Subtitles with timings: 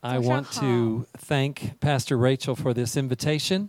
[0.00, 3.68] I 早上 want to thank Pastor Rachel for this invitation,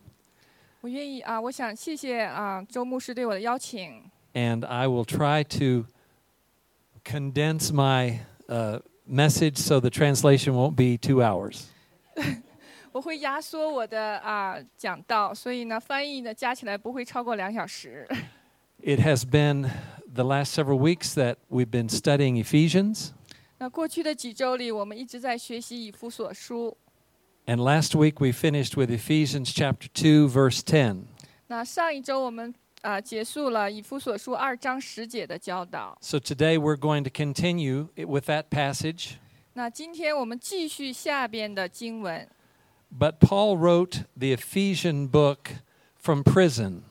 [0.82, 4.04] 我愿意啊，我想谢谢啊周牧师对我的邀请。
[4.34, 5.88] and I will try to
[7.04, 8.20] condense my
[8.50, 11.64] uh, message so the translation won't be two hours.
[12.92, 18.08] 我会压缩我的啊讲道，所以呢，翻译呢加起来不会超过两小时。
[18.82, 19.70] It has been
[20.14, 23.12] the last several weeks that we've been studying Ephesians,
[23.60, 26.78] 那过去的几周里，我们一直在学习以弗所书。
[27.48, 31.04] and last week we finished with Ephesians chapter 2, verse 10.
[31.48, 35.96] 那上一周我们啊结束了以弗所书二章十节的教导。
[36.02, 39.18] So today we're going to continue it with that passage.
[39.54, 42.28] 那今天我们继续下边的经文。
[42.92, 45.62] But Paul wrote the Ephesian book
[45.96, 46.82] from prison.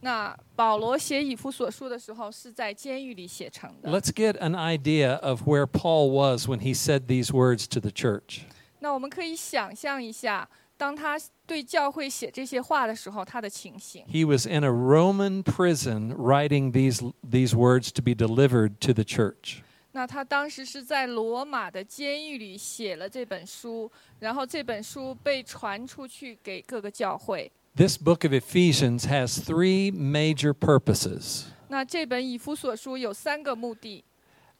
[0.00, 3.90] 那保罗写以弗所书的时候是在监狱里写成的。
[3.90, 7.90] Let's get an idea of where Paul was when he said these words to the
[7.90, 8.40] church.
[8.80, 14.04] 那我们可以想象一下，当他对教会写这些话的时候，他的情形。
[14.06, 19.04] He was in a Roman prison writing these, these words to be delivered to the
[19.04, 19.60] church.
[19.92, 23.88] 那他当时是在罗马的监狱里写了这本书，
[24.18, 27.52] 然后这本书被传出去给各个教会。
[27.76, 31.44] This book of Ephesians has three major purposes.
[31.68, 34.04] 那这本以弗所书有三个目的。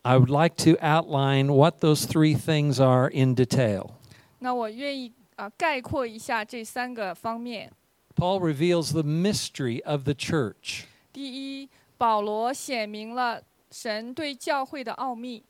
[0.03, 3.91] I would like to outline what those three things are in detail.
[4.39, 7.71] 那我愿意啊、概括一下这三个方面。
[8.17, 10.85] Paul reveals the mystery of the church.
[11.13, 15.43] 第一，保罗显明了神对教会的奥秘。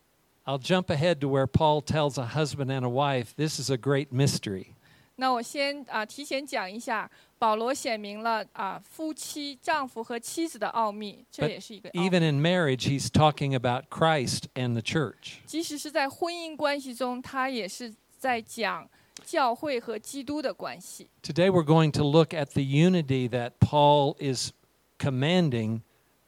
[0.44, 3.76] I'll jump ahead to where Paul tells a husband and a wife, this is a
[3.76, 4.74] great mystery.
[5.16, 15.36] 那我先啊、提前讲一下，保罗显明了啊、夫妻丈夫和妻子的奥秘，这 But 也是一个奥秘 Even in marriage, he's talking about Christ and the church.
[15.44, 18.88] 即使是在婚姻关系中，他也是在讲
[19.22, 21.08] 教会和基督的关系。
[21.22, 24.52] Today, we're going to look at the unity that Paul is
[24.98, 25.82] commanding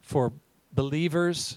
[0.07, 0.33] for
[0.75, 1.55] believers,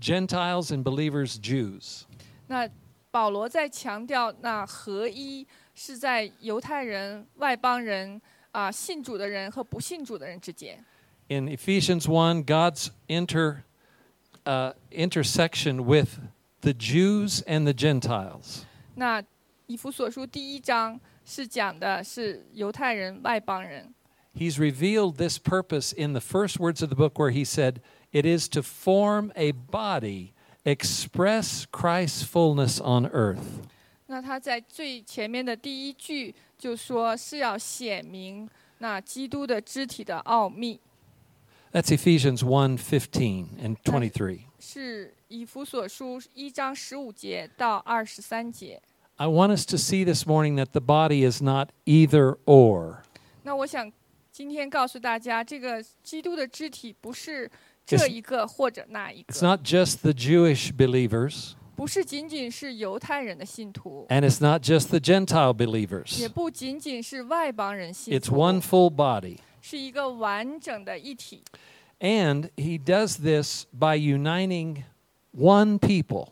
[0.00, 2.02] Gentiles, and believers, Jews.
[2.46, 2.68] 那
[3.10, 8.20] 保罗在强调，那合一 是在犹太人、外邦人
[8.52, 10.84] 啊、信主的人和不信主的人之间。
[11.28, 13.62] In Ephesians 1, God's inter,
[14.44, 16.18] uh, intersection with
[16.62, 18.64] the Jews and the Gentiles.
[18.96, 19.22] 那
[19.66, 23.94] 以弗所书第一章是讲的是犹太人、外邦人。
[24.34, 27.80] He's revealed this purpose in the first words of the book where he said,
[28.12, 30.32] It is to form a body,
[30.64, 33.62] express Christ's fullness on earth.
[34.06, 40.80] 那他在最前面的第一句就说是要显明那基督的肢体的奥秘，
[41.72, 44.40] That's Ephesians 1 15 and 23.
[44.58, 48.82] 是以弗所书一章十五节到二十三节。
[49.16, 53.02] I want us to see this morning that the body is not either or.
[53.44, 53.92] 那我想
[54.32, 57.50] 今天告诉大家，这个基督的肢体不是
[57.86, 65.66] 这一个或者那一 It's 个， not just the Jewish believers, 不是仅仅是犹太人的信徒， and it's not just the Gentile 也
[65.66, 66.28] believers.
[66.28, 69.38] 不仅仅是外邦人信 It's 徒， one full body.
[69.62, 71.42] 是一个完整的一体。
[71.98, 74.84] And he does this by uniting
[75.34, 76.28] one people.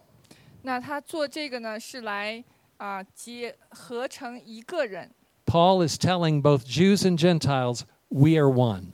[0.62, 2.44] 那他做这个呢，是来
[2.76, 5.10] 啊、结合成一个人。
[5.46, 8.92] Paul is telling both Jews and Gentiles, we are one.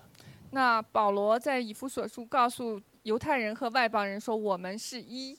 [0.52, 5.36] 那保罗在以弗所书告诉犹太人和外邦人说：“我们是一。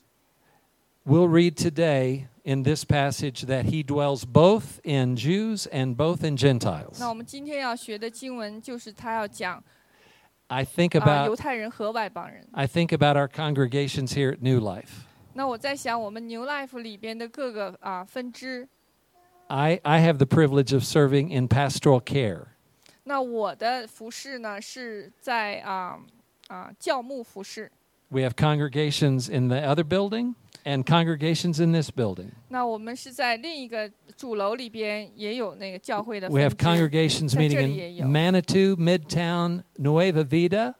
[1.04, 6.36] We'll read today in this passage that he dwells both in Jews and both in
[6.36, 6.98] Gentiles.
[6.98, 9.62] 那我们今天要学的经文就是他要讲
[10.48, 12.48] I think 啊、犹 about 太人和外邦人。
[12.52, 15.04] I think about our congregations here at New Life.
[15.34, 18.68] 那我在想，我们 New Life 里边的各个啊、分支，
[19.48, 22.46] I, I have the privilege of serving in pastoral care.
[23.04, 26.00] 那我的服饰呢是在啊
[26.48, 27.70] 啊、教牧服饰。
[28.10, 32.30] We have congregations in the other building and congregations in this building.
[32.48, 38.06] 那我们是在另一个主楼里边也有那个教会的 We 分 have 支 congregations 在 meeting 这里也有。
[38.06, 40.74] in Manitou, Midtown, Nueva Vida,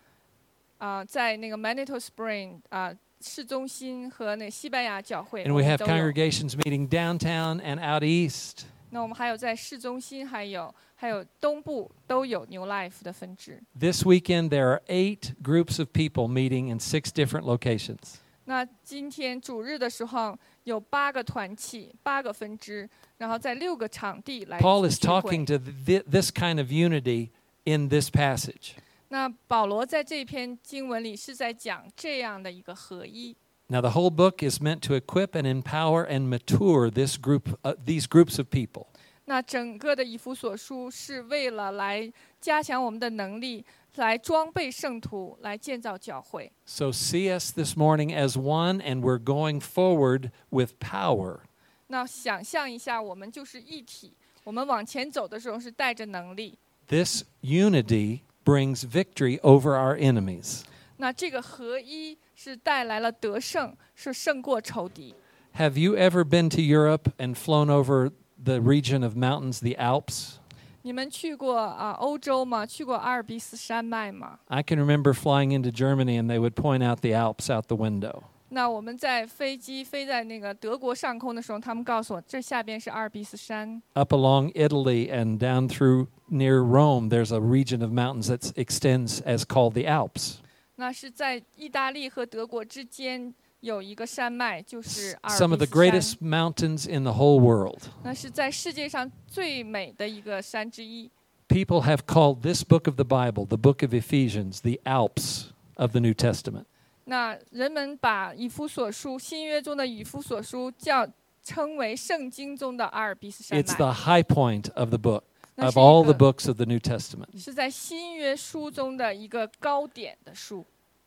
[0.78, 8.04] 啊、在那个 Manitou Spring 啊、市中心和那西班牙教会， and 我 we 们 have 都有 congregations meeting downtown and out
[8.04, 8.66] east.
[8.90, 13.60] 那我们还有在市中心，还有还有东部都有 New Life 的分支。
[13.78, 18.14] This weekend, there are eight groups of people meeting in six different locations.
[18.44, 22.88] 那今天主日的时候有八个团契，八个分支，
[23.18, 27.30] 然后在六个场地来 Paul is 聚会 talking to th- this kind of unity
[27.64, 28.74] in this passage.
[29.08, 33.36] 那保罗在这篇经文里是在讲这样的一个合一。
[33.70, 37.74] Now, the whole book is meant to equip and empower and mature this group, uh,
[37.84, 38.86] these groups of people.
[39.24, 43.64] 那整个的以弗所书是为了来加强我们的能力，
[43.96, 46.52] 来装备圣徒，来建造教会。
[46.64, 51.40] So see us this morning as one, and we're going forward with power.
[51.88, 54.12] 那想象一下，我们就是一体，
[54.44, 56.56] 我们往前走的时候是带着能力。
[56.86, 60.62] This unity brings victory over our enemies.
[61.00, 65.14] 那这个合一是带来了得胜，是胜过仇敌。
[65.56, 68.10] Have you ever been to Europe and flown over
[68.42, 70.36] the region of mountains, the Alps?
[70.82, 72.64] 你们去过啊欧洲吗？
[72.64, 74.38] 去过阿尔卑斯山脉吗？
[74.46, 77.76] I can remember flying into Germany and they would point out the Alps out the
[77.76, 78.22] window.
[78.50, 83.82] 那我们在飞机飞在那个德国上空的时候，他们告诉我，这下边是阿尔卑斯山。
[83.94, 89.20] Up along Italy and down through near Rome, there's a region of mountains that extends
[89.22, 90.36] as called the Alps.
[90.80, 95.80] 那是在意大利和德国之间有一个山脉，就是阿尔 Some of 卑 the 斯山。
[95.80, 97.82] greatest mountains in the whole world.
[98.02, 101.10] 那是在世界上最美的一个山之一。
[101.48, 105.92] People have called this book of the Bible, the book of Ephesians, the Alps of
[105.92, 106.64] the New Testament.
[107.04, 111.08] 那人们把以弗所书新约中的以弗所书叫
[111.42, 116.18] 称为圣经中的阿尔卑斯山 It's 脉， the high point of the book, 那 of 是 all 一 the 个
[116.18, 117.38] books of the New Testament.
[117.38, 120.64] 是在新约书中的一个高点的书。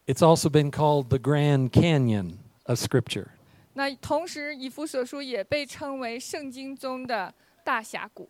[0.07, 3.27] It's also been called the Grand Canyon of Scripture.
[3.73, 7.33] 那同时，以弗所书也被称为圣经中的
[7.63, 8.29] 大峡谷。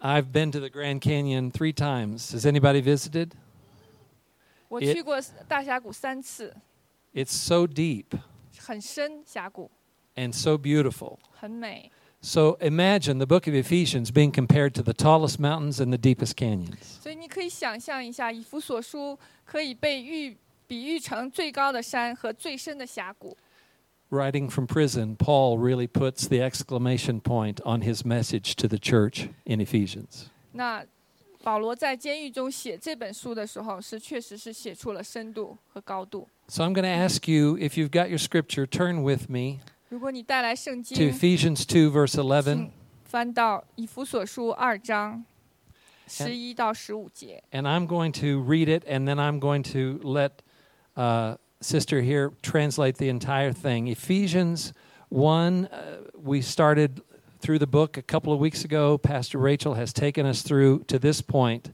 [0.00, 2.32] I've been to the Grand Canyon three times.
[2.32, 3.30] Has anybody visited?
[4.68, 6.54] 我 It- 去过大峡谷三次，
[7.14, 8.06] It's so deep
[8.58, 9.70] 很深峡谷，
[10.16, 11.18] and so beautiful.
[11.32, 11.90] 很美。
[12.20, 16.36] So imagine the book of Ephesians being compared to the tallest mountains and the deepest
[16.36, 17.00] canyons.
[17.02, 20.36] 所以你可以想象一下，以弗所书可以被喻
[20.68, 23.36] 比喻成最高的山和最深的峡谷。
[24.10, 29.28] Writing from prison, Paul really puts the exclamation point on his message to the church
[29.44, 30.26] in Ephesians.
[30.52, 30.84] 那
[31.42, 36.28] 保罗在监狱中写这本书的时候，是确实是写出了深度和高度。
[36.46, 39.58] So I'm going to ask you if you've got your scripture, turn with me
[39.88, 42.44] 如果你带来圣 to 经， Ephesians 2, verse 11.
[42.44, 42.70] 请
[43.04, 45.24] 翻到以弗所书二章
[46.06, 47.42] 十一到十五节。
[47.50, 50.42] And I'm going to read it, and then I'm going to let
[50.96, 53.86] uh, Sister here translate the entire thing.
[53.88, 54.72] Ephesians
[55.10, 57.02] 1, uh, we started
[57.40, 58.96] through the book a couple of weeks ago.
[58.96, 61.72] Pastor Rachel has taken us through to this point.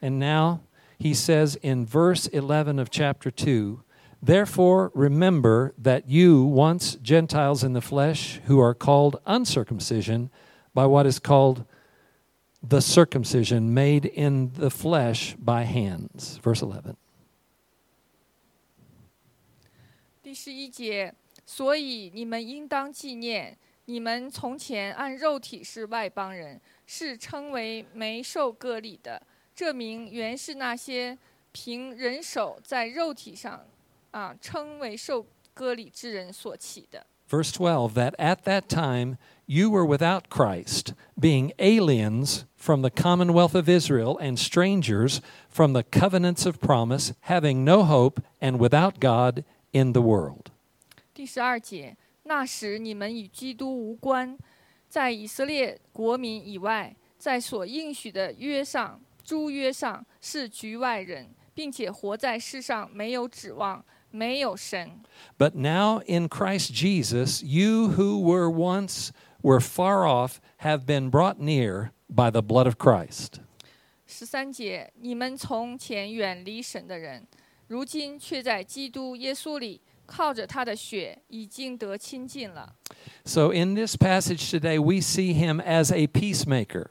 [0.00, 0.62] And now
[0.98, 3.82] he says in verse 11 of chapter 2
[4.24, 10.30] Therefore, remember that you, once Gentiles in the flesh, who are called uncircumcision
[10.72, 11.64] by what is called
[12.62, 16.38] the circumcision made in the flesh by hands.
[16.40, 16.94] Verse 11.
[20.22, 21.12] 第十一节，
[21.44, 23.56] 所以你们应当纪念，
[23.86, 29.20] 你们从前按肉体是外邦人，是称为没受割礼的。
[29.52, 31.18] 这名原是那些
[31.50, 33.66] 凭人手在肉体上
[34.16, 37.06] 啊称为受割礼之人所起的。
[37.28, 39.16] Verse 12 that at that time
[39.46, 45.82] you were without Christ, being aliens from the commonwealth of Israel and strangers from the
[45.82, 50.50] covenants of promise, having no hope and without God in the world.
[51.14, 54.36] 第十二节，那时你们与基督无关，
[54.88, 63.82] 在以色列国民以外，在所应许的约上、诸约上是局外人，并且活在世上没有指望，
[64.16, 65.02] 没有神。
[65.38, 69.10] But now in Christ Jesus, you who were once
[69.42, 73.40] were far off have been brought near by the blood of Christ.
[74.06, 77.26] 十三节，你们从前远离神的人，
[77.68, 82.74] 如今却在基督耶稣里，靠着他的血已经得亲近了。
[83.24, 86.88] So in this passage today, we see him as a peacemaker.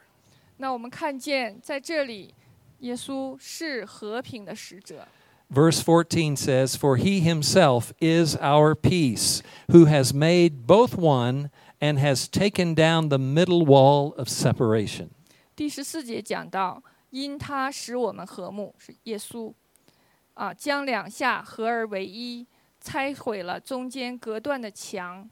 [0.58, 2.34] 那我们看见在这里，
[2.80, 5.08] 耶稣是和平的使者。
[5.50, 11.50] Verse 14 says, For he himself is our peace, who has made both one
[11.82, 15.10] and has taken down the middle wall of separation.
[15.56, 19.54] 第十四节讲到，因他使我们和睦，是耶稣
[20.36, 22.48] 啊，将两下合而为一，
[22.80, 25.30] 拆毁了中间隔断的墙，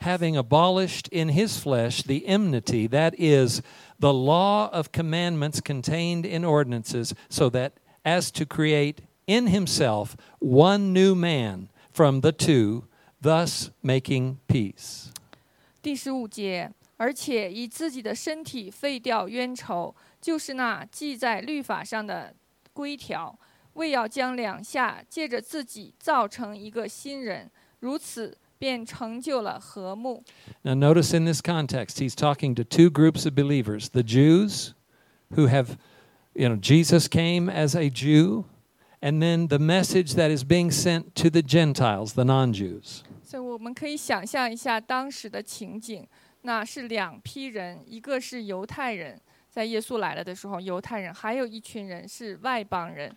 [0.00, 3.60] Having abolished in his flesh the enmity, that is,
[3.98, 7.72] the law of commandments contained in ordinances, so that
[8.04, 12.84] as to create in himself one new man from the two,
[13.22, 15.06] thus making peace.
[15.82, 22.34] 第十五节，而且以自己的身体废掉冤仇，就是那记在律法上的
[22.72, 23.38] 规条，
[23.74, 30.22] 为要将两下借着自己造成一个新人，如此 便成就了和睦。
[30.62, 34.72] Now, notice in this context, he's talking to two groups of believers the Jews
[35.34, 35.76] who have,
[36.34, 38.44] you know, Jesus came as a Jew,
[39.00, 43.02] and then the message that is being sent to the Gentiles, the non Jews.
[43.22, 46.06] 所以我们可以想象一下当时的情景，
[46.42, 49.20] 那是两批人，一个是犹太人，
[49.50, 53.14] 在耶稣来了的时候，犹太人，还有一群人是外邦人。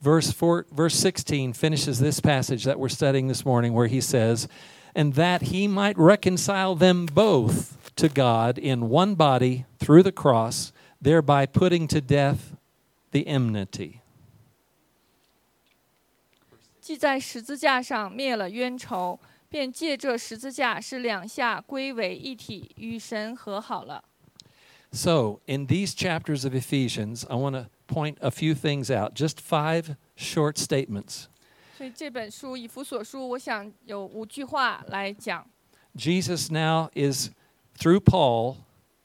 [0.00, 4.46] Verse, four, verse 16 finishes this passage that we're studying this morning, where he says,
[4.94, 10.72] And that he might reconcile them both to God in one body through the cross,
[11.00, 12.56] thereby putting to death
[13.10, 14.01] the enmity.
[16.82, 19.18] 既在十字架上灭了冤仇，
[19.48, 24.04] 便借这十字架使两下归为一体，与神和好了。
[24.90, 29.38] So, in these chapters of Ephesians, I want to point a few things out, just
[29.38, 31.24] five short statements.
[31.76, 35.46] 所以这本书《以弗所书》，我想有五句话来讲。
[35.94, 37.30] Jesus now is,
[37.78, 38.56] through Paul,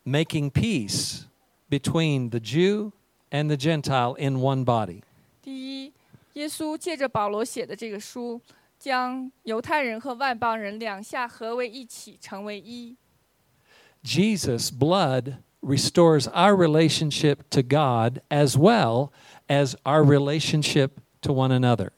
[0.06, 1.26] making peace
[1.70, 2.92] between the Jew
[3.30, 5.02] and the Gentile in one body.
[5.42, 5.52] 第
[5.84, 5.94] 一，
[6.38, 8.42] 耶稣借着保罗写的这个书，
[8.80, 12.96] 将犹太人和外邦人两下合为一起，成为一。
[14.04, 19.12] Jesus' blood restores our relationship to God as well
[19.48, 20.90] as our relationship
[21.22, 21.92] to one another.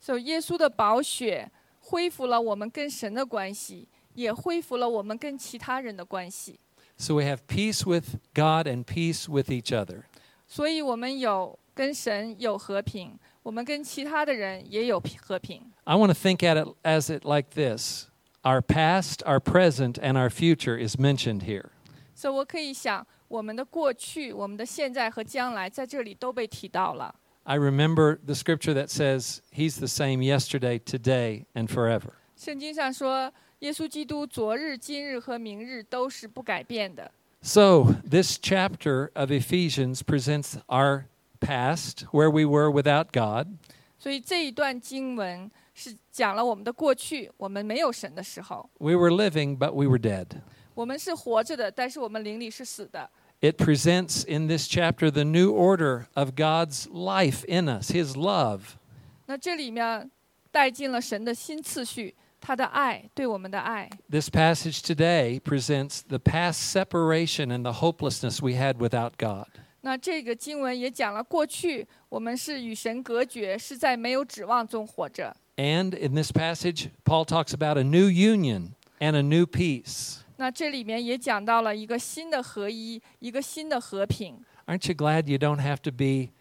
[0.00, 1.50] 所以耶稣的宝血
[1.80, 6.58] 恢复了我们跟神的关系，也恢复了我们跟其他人的关系。
[6.96, 10.02] So we have peace with God and peace with each other.
[10.46, 15.62] 所以我们有跟神有和平， 我们跟其他的人也有和平。
[15.84, 18.06] I want to think at it as it like this.
[18.42, 21.70] Our past, our present, and our future is mentioned here.
[22.14, 27.14] 所以我可以想，我们的过去、我们的现在和将来在这里都被提到了。
[27.44, 32.12] I remember the scripture that says he's the same yesterday, today, and forever.
[32.36, 37.10] 圣经上说，耶稣基督昨日、今日和明日都是不改变的。
[37.42, 41.04] So, this chapter of Ephesians presents our
[41.40, 43.48] past, where we were without God,
[43.98, 50.26] 所以这一段经文是讲了我们的过去，我们没有神的时候， we were living, but we were dead.
[50.74, 53.08] 我们是活着的，但是我们灵里是死的。
[53.40, 58.76] It presents in this chapter the new order of God's life in us, His love.
[59.26, 60.10] 那这里面
[60.50, 63.90] 带进了神的新次序，他的爱对我们的爱。
[64.10, 69.48] This passage today presents the past separation and the hopelessness we had without God.
[69.82, 75.36] 那这个经文也讲了过去我们是与神隔绝，是在没有指望中活着。
[75.56, 80.20] And in this passage, Paul talks about a new union and a new peace.
[80.36, 84.42] 那这里面也讲到了一个新的合一，一个新的和平。
[84.66, 86.32] Aren't you glad you don't have to be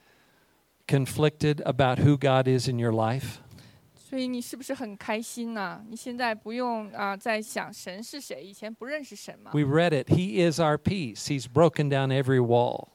[0.88, 3.40] conflicted about who God is in your life?
[3.96, 9.52] 所以你是不是很开心呢、你现在不用啊、在想神是谁，以前不认识神嘛。
[9.54, 10.10] We read it.
[10.10, 11.28] He is our peace.
[11.28, 12.90] He's broken down every wall.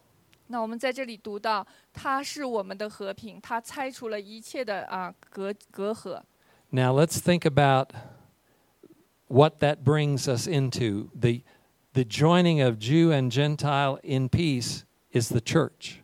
[0.53, 6.21] 那我们在这里读到，他是我们的和平，他拆除了一切的啊、隔隔阂。
[6.71, 7.91] Now let's think about
[9.27, 11.09] what that brings us into.
[11.19, 11.43] The,
[11.93, 15.97] the joining of Jew and Gentile in peace is the church.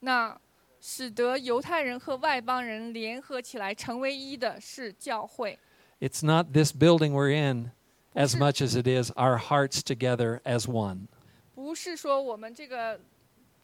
[0.00, 0.40] 那
[0.80, 5.58] 使得犹太人和外邦人联合起来成为一的是教会，
[6.00, 7.70] It's not this building we're in
[8.12, 11.06] 不 as 是 much as it is our hearts together as one.
[11.54, 12.98] 不是说我们这个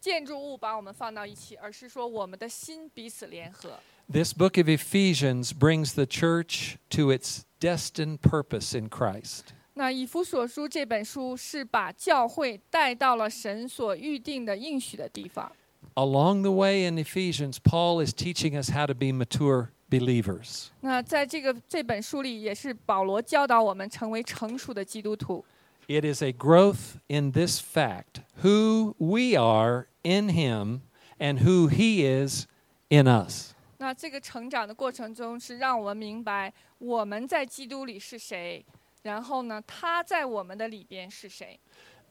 [0.03, 3.79] 建筑物把我们放到一起，而是说我们的心彼此联合。
[4.11, 9.53] This book of Ephesians brings the church to its destined purpose in Christ.
[9.75, 15.53] 那以弗所书这本书是把教会带到了神所预定的应许的地方。
[15.95, 20.69] Along the way in Ephesians, Paul is teaching us how to be mature believers.
[20.81, 25.45] 那在这个这本书里，也是保罗教导我们成为成熟的基督徒。
[25.87, 30.83] It is a growth in this fact who we are in Him
[31.19, 32.47] and who He is
[32.89, 33.55] in us.
[33.79, 38.65] 那这个成长的过程中，是让我们明白我们在基督里是谁，
[39.03, 41.59] 然后呢，他在我们的里边是谁。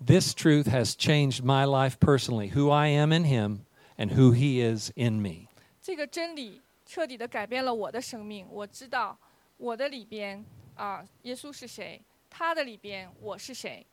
[0.04, 3.66] This truth has changed my life personally who I am in Him
[3.98, 5.50] and who He is in me.
[5.82, 8.48] 这个真理彻底的改变了我的生命。
[8.50, 9.18] 我知道
[9.58, 10.44] 我的里边
[10.75, 12.01] 啊，耶稣是谁，
[12.32, 13.86] 他的里边我是谁。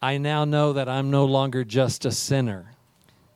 [0.00, 2.64] I now know that I'm no longer just a sinner.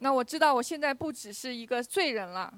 [0.01, 2.53] 那我知道我现在不只是一个罪人了。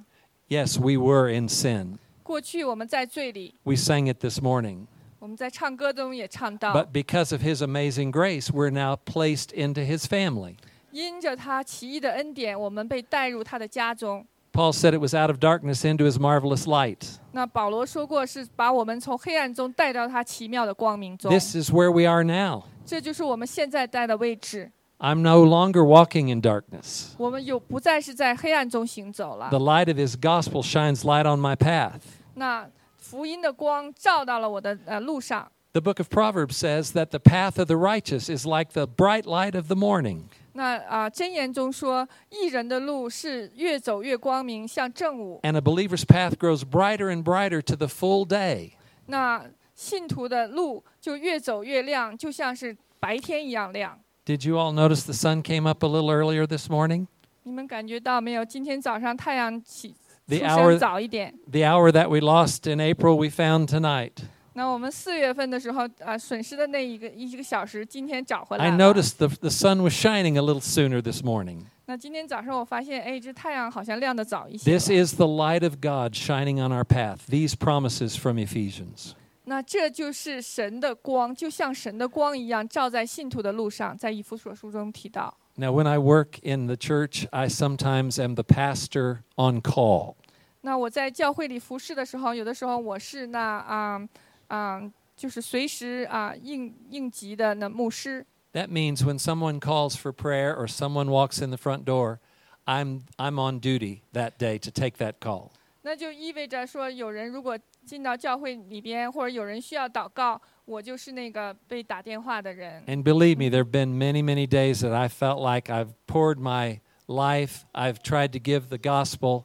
[0.49, 1.99] Yes, we were in sin.
[2.23, 4.87] 过去我们在罪里， We sang it this morning.
[5.19, 10.57] 我们在唱歌中也唱到， But because of His amazing grace, we're now placed into His family.
[10.91, 14.27] 因着他奇异的恩典，我们被带入他的家中。
[14.55, 17.19] Paul said it was out of darkness into his marvelous light.
[17.33, 21.31] 那保罗说过，是把我们从黑暗中带到他奇妙的光明中。
[21.31, 22.65] This is where we are now.
[22.85, 24.73] 这就是我们现在在的位置。
[24.99, 27.13] I'm no longer walking in darkness.
[27.17, 32.01] 我们有不再是在黑暗中行走了 The。light of his gospel shines light on my path.
[32.35, 35.51] 那福音的光照到了我的呃路上。
[35.73, 39.23] The book of Proverbs says that the path of the righteous is like the bright
[39.23, 40.25] light of the morning.
[40.55, 45.41] 那啊，箴言中说，艺人的路是越走越光明，像正午。
[45.43, 48.73] And a believer's path grows brighter and brighter to the full day.
[49.07, 53.99] 那信徒的路就越走越亮，就像是白天一样亮。
[54.27, 57.07] Did you all notice the sun came up a little earlier this morning?
[57.45, 58.45] 你们感觉到没有？
[58.45, 59.97] 今天早上太阳起出
[60.27, 61.35] The 生 hour 早一点。
[61.51, 64.13] the hour that we lost in April we found tonight.
[64.55, 68.77] 那我们四月份的时候啊，损失的那一个一个小时，今天找回来 I 了。
[68.77, 71.67] noticed the, the sun was shining a little sooner this morning.
[71.87, 75.05] 那今天早上我发现，哎，这太阳好像亮得早一些 This 了。
[75.05, 77.21] is the light of God shining on our path.
[77.29, 79.13] These promises from Ephesians.
[79.45, 83.97] 那这就是神的光，就像神的光一样，照在信徒的路上。
[83.97, 85.33] 在以弗所书中提到。
[85.57, 90.15] Now, when I work in the church, I sometimes am the pastor on call.
[90.61, 94.01] 那我在教会里服侍的时候，有的时候我是那啊
[94.49, 94.83] 啊、
[95.17, 98.27] 就是随时啊、应应急的那牧师。
[98.53, 102.19] That means when someone calls for prayer or someone walks in the front door,
[102.67, 105.51] I'm, I'm on duty that day to take that call.
[105.83, 112.85] 那就意味着说，有人如果进到教会里边，或者有人需要祷告，我就是那个被打电话的人。
[112.87, 116.39] And believe me, there have been many, many days that I felt like I've poured
[116.39, 119.45] my life, I've tried to give the gospel,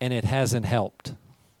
[0.00, 1.14] and it hasn't helped.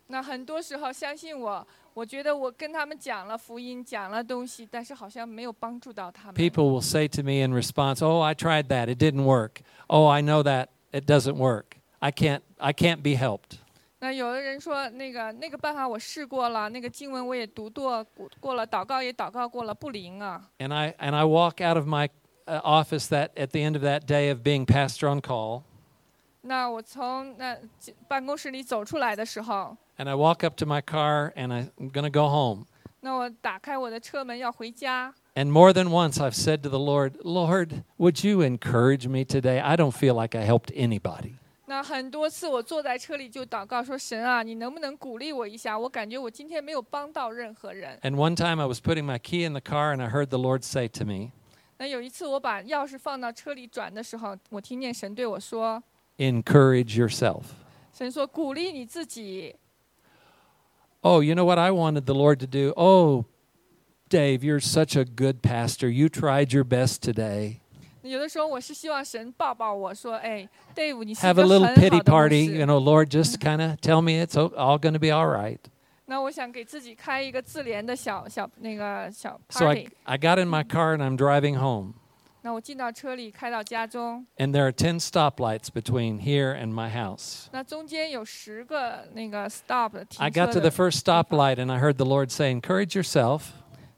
[0.08, 6.34] 那很多时候，相信我， 我觉得我跟他们讲了福音，讲了东西，但是好像没有帮助到他们。
[6.34, 8.86] People will say to me in response, "Oh, I tried that.
[8.86, 9.60] It didn't work.
[9.88, 11.76] Oh, I know that it doesn't work.
[11.98, 13.58] I can't I can't be helped."
[13.98, 20.50] 那有的人说，那个那个办法我试过了，那个经文我也读过过过了，祷告也祷告过了，不灵啊。
[20.58, 22.08] And I and I walk out of my
[22.46, 25.62] uh, office that at the end of that day of being pastor on call,
[26.40, 27.56] 那我从那
[28.08, 32.66] 办公室里走出来的时候， and I walk up to my car and I'm going to go home.
[33.00, 35.12] 那我打开我的车门要回家。
[35.34, 39.60] And more than once I've said to the Lord, "Lord, would you encourage me today?
[39.60, 41.34] I don't feel like I helped anybody."
[41.66, 45.78] 那很多次我坐在车里就祷告说：“神啊，你能不能鼓励我一下？
[45.78, 47.98] 我感觉我今天没有帮到任何人。
[48.02, 50.38] And one time I was putting my key in the car and I heard the
[50.38, 51.30] Lord say to me,
[51.78, 55.82] ”那有一次我把钥匙放到车里转的时候，我听见神对我说
[56.18, 59.56] "Encourage yourself." ：“ 神说鼓励你自己。
[61.02, 62.72] Oh, you know what I wanted the Lord to do?
[62.76, 63.24] Oh,
[64.08, 65.88] Dave, you're such a good pastor.
[65.88, 67.58] You tried your best today.
[68.02, 72.44] ”有的时候我是希望神抱抱我说：“哎，Dave，你是一 Have 个 a 很 little 好 pity 的牧 party.
[72.46, 72.66] You 师。
[72.66, 75.58] know, Lord, just kind of tell me it's o- all going to be all right.
[76.06, 79.88] ”那我想给自己开一个自怜的小小那个小 So I, party。
[80.04, 81.94] I got in my car and I'm driving home.
[82.44, 84.26] 那我进到车里，开到家中。
[84.36, 87.46] And there are 10 stoplights between here and my house.
[87.52, 92.04] 那中间有十个那个 stop 的停 I 车 got to 的 the first stoplight and I heard the
[92.04, 93.42] Lord say, Encourage yourself.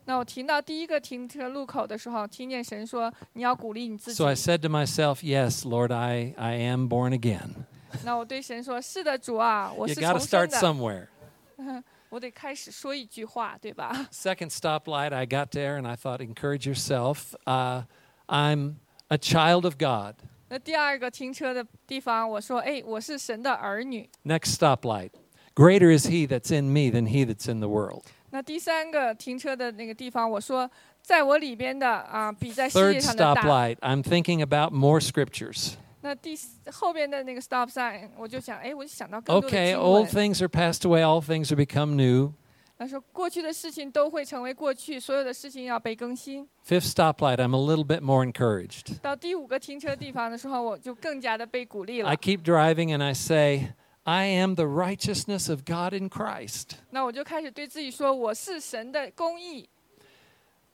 [0.05, 7.65] 那我停到第一个停车路口的时候，听见神说：“你要鼓励你自己 So。I said to myself, Yes, Lord, I, I am born again.
[8.05, 11.83] ”那我对神说：“是的，主啊，我 You 是 got 重 to 生 start 的， somewhere.
[12.11, 17.35] 我得开始说一句话，对吧 Second stoplight, I got there and I thought, encourage yourself.
[17.47, 17.85] Uh,
[18.29, 18.77] I'm
[19.09, 20.15] a child of God.
[20.49, 24.09] 那第二个停车的地方，我说：“哎，我是神的儿女。
[24.25, 25.11] Next stoplight,
[25.55, 28.03] greater is he that's in me than he that's in the world.
[28.21, 33.43] ”那第三个停车的那个地方，我说：“在我里边的啊，比在世界 Third 上的大。
[33.43, 35.75] stoplight, I'm thinking about more scriptures.
[36.01, 40.07] ”那第四后边的那个 stop sign，我就想：“哎，我就想到更多的 Okay, 经 old 文。
[40.07, 42.33] things are passed away, all things are become new.
[42.79, 48.99] 他说：“过去的事情都会成为过去，所有的事情要被更新。” Fifth stoplight, I'm a little bit more encouraged.
[49.01, 56.73] 到第五个停车地方的时候，我就更加的被鼓励了 I。keep driving and I say, I am the righteousness of God in Christ.
[56.91, 59.69] 那我就开始对自己说：“我是神的公义，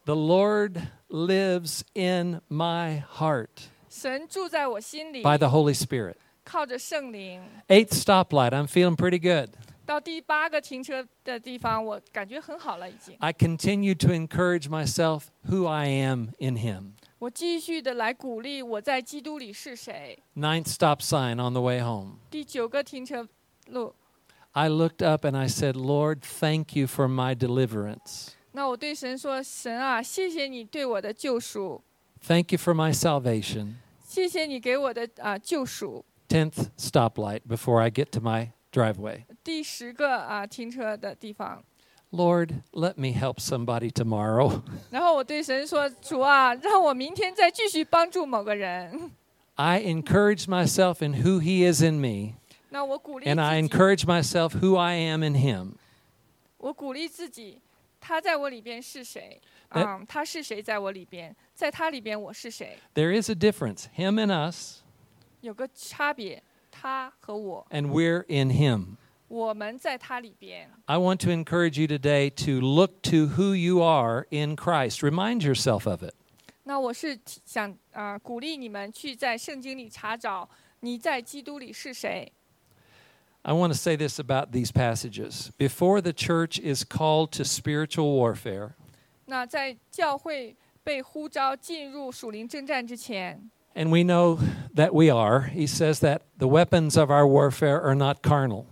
[0.07, 0.81] The Lord
[1.11, 6.15] lives in my heart 神住在我心里， by the Holy Spirit.
[6.45, 7.43] 靠着圣灵。
[7.69, 13.17] Eighth stoplight, I'm feeling pretty good. ” 到第八个停车的地方，我感觉很好了，已经。
[13.19, 16.93] I continue to encourage myself who I am in Him.
[17.19, 20.19] 我继续的来鼓励我在基督里是谁。
[20.35, 22.19] Ninth stop sign on the way home.
[22.31, 23.29] 第九个停车
[23.67, 23.95] 路，
[24.53, 28.29] I looked up and I said, Lord, thank you for my deliverance.
[28.53, 31.83] 那我对神说：“神啊，谢谢你对我的救赎，
[32.27, 33.75] Thank you for my salvation.
[34.05, 36.05] 谢谢你给我的啊、救赎。
[36.29, 39.25] tenth stoplight before I get to my driveway.
[39.43, 41.63] 第十个啊停车的地方。
[42.13, 44.63] Lord, let me help somebody tomorrow.
[44.91, 49.13] 然后我对神说：“主啊，让我明天再继续帮助某个人。
[49.55, 52.35] I encourage myself in who He is in me,
[52.71, 55.75] ”那我鼓励 and I 自己， encourage myself who I am in Him.
[56.59, 57.61] 我鼓励自己，
[58.01, 59.41] 他在我里边是谁？
[59.69, 61.35] 哎啊、他是谁在我里边？
[61.55, 62.77] 在他里边我是谁？
[62.93, 64.79] There is a difference, Him and us,
[65.43, 66.43] 有个差别，
[66.75, 68.97] 他和我， and we're in Him.
[69.29, 70.69] 我们在他里边。
[70.87, 75.03] I want to encourage you today to look to who you are in Christ.
[75.03, 76.15] Remind yourself of it.
[76.65, 80.49] 那我是提想啊、鼓励你们去在圣经里查找
[80.81, 82.33] 你在基督里是谁。
[83.43, 85.51] I want to say this about these passages.
[85.57, 88.73] Before the church is called to spiritual warfare,
[89.27, 94.39] 那在教会被呼召进入属灵征战之前， and we know
[94.75, 98.67] that we are, he says that the weapons of our warfare are not carnal.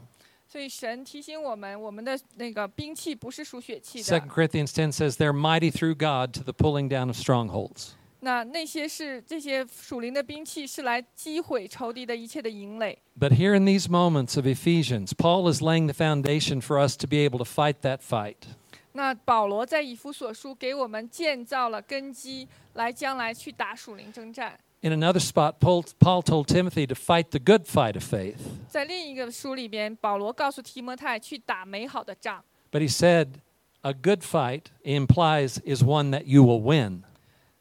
[0.46, 7.90] 所以神提醒我们，我们的那个兵器不是属血气的 Second。Corinthians 10 says they're mighty through God to the pulling down of strongholds.
[8.20, 12.98] 那那些是这些属灵的兵器，是来击毁仇敌的一切的营垒。
[13.16, 17.06] But here in these moments of Ephesians, Paul is laying the foundation for us to
[17.06, 18.48] be able to fight that fight.
[18.92, 24.58] 那保罗在以弗所书给我们建造了根基，来将来去打属灵征战。
[24.82, 28.38] In another spot, Paul, Paul told Timothy to fight the good fight of faith.
[28.68, 32.44] 在另一个书里边，保罗告诉提摩太去打美好的仗。
[32.70, 33.40] But he said,
[33.82, 37.02] a good fight implies is one that you will win.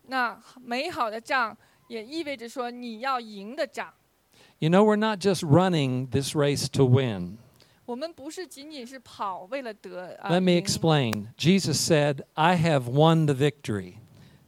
[0.04, 3.94] 那美好的仗也意味着说你要赢的仗。
[4.60, 7.38] You know, we're not just running this race to win.
[7.86, 11.28] 我们不是仅仅是跑为了得啊、 Let me 赢 explain.
[11.38, 13.96] Jesus said, I have won the victory,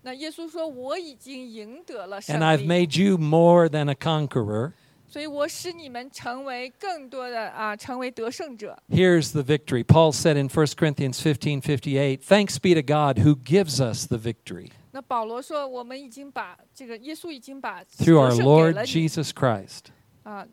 [0.04, 4.74] 那耶稣说我已经赢得了胜 and I've 利， made you more than a conqueror.
[5.08, 8.78] 所以我使你们成为更多的啊，成为得胜者。
[8.90, 9.84] Here's the victory.
[9.84, 14.18] Paul said in 1 Corinthians 15 58, Thanks be to God who gives us the
[14.18, 19.86] victory 那保罗说，我们已经把这个耶稣已经把 through 得 our 胜给 Lord 了你 Jesus Christ.
[20.24, 20.48] 啊，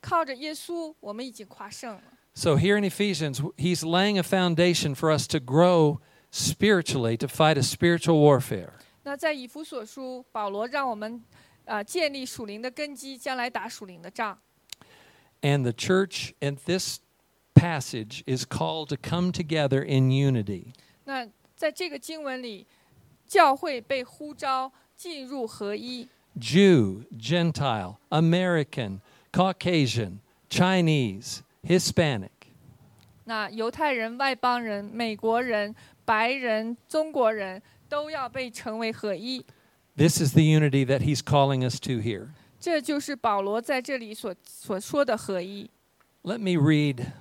[0.00, 2.02] 靠着耶稣，我们已经夸胜了。
[2.34, 5.98] So here in Ephesians, he's laying a foundation for us to grow
[6.30, 8.74] spiritually, to fight a spiritual warfare.
[9.02, 11.22] 那在以弗所书，保罗让我们
[11.64, 14.38] 啊建立属灵的根基，将来打属灵的仗。
[15.40, 17.00] And the church in this
[17.54, 20.72] passage is called to come together in unity.
[21.04, 22.66] 那在这个经文里，
[23.26, 26.08] 教会被呼召进入合一。
[26.38, 29.00] Jew, Gentile, American,
[29.32, 32.30] Caucasian, Chinese, Hispanic.
[33.24, 37.60] 那犹太人、外邦人、美国人、白人、中国人
[37.92, 39.44] 都要被成为合一。
[39.96, 42.28] This is the unity that he's calling us to here.
[42.60, 45.70] 这就是保罗在这里所所说的合一。
[46.22, 47.12] Let me read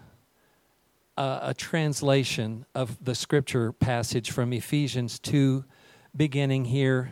[1.15, 5.63] a, a translation of the scripture passage from Ephesians 2,
[6.15, 7.09] beginning here.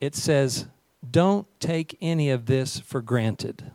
[0.00, 0.66] It says,
[1.02, 3.72] Don't take any of this for granted.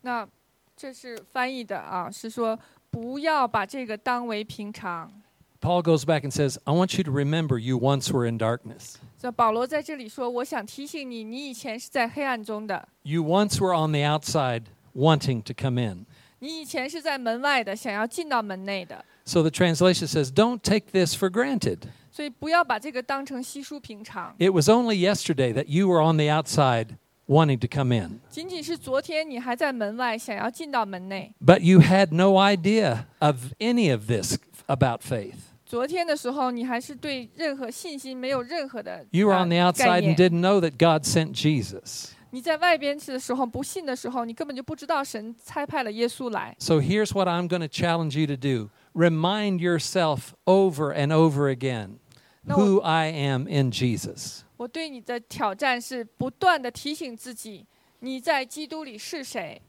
[0.00, 0.28] 那
[0.76, 2.58] 这是翻译的啊，是说
[2.90, 5.22] 不要把这个当为平常。
[5.60, 8.96] Paul goes back and says, I want you to remember you once were in darkness.
[9.18, 16.04] 这保罗在这里说，我想提醒你，你以前是在黑暗中的， You once were on the outside wanting to come in.
[16.40, 19.02] 你以前是在门外的，想要进到门内的。
[19.24, 21.78] So the translation says, Don't take this for granted.
[22.10, 24.36] 所以不要把这个当成稀疏平常。
[24.38, 31.34] It was only yesterday that you were on the outside wanting to come in, 仅仅是昨天你还在门外，想要进到门内。
[31.42, 35.47] but you had no idea of any of this about faith.
[35.68, 42.10] 昨天的时候，你还是对任何信心没有任何的 You were 啊 on the 概 outside 念 and。didn't know that God sent Jesus.
[42.30, 46.54] 你在外边的时候不信的时候，你根本就不知道神差派了耶稣来。
[46.58, 51.48] So here's what I'm going to challenge you to do remind yourself over and over
[51.48, 51.98] again
[52.42, 52.56] No.
[52.56, 54.40] who I am in Jesus.
[54.56, 57.66] 我对你的挑战是不断的提醒自己，
[58.00, 59.62] 你在基督里是谁。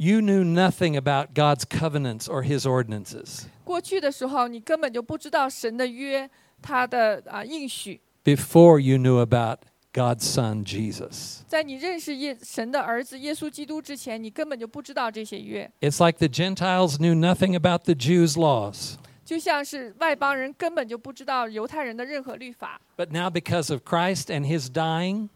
[0.00, 6.28] You knew nothing about God's covenants or his ordinances 过去的时候，你根本就不知道神的约，
[6.60, 8.00] 他的啊应许。
[8.22, 9.60] before you knew about
[9.94, 11.38] God's Son, Jesus.
[11.48, 15.70] 在你认识耶神的儿子耶稣基督之前，你根本就不知道这些约。
[15.80, 18.96] It's like the Gentiles knew nothing about the Jews' laws.
[19.24, 22.80] 就像是外邦人根本就不知道犹太人的任何律法。
[22.96, 25.30] But now, because of Christ and his dying,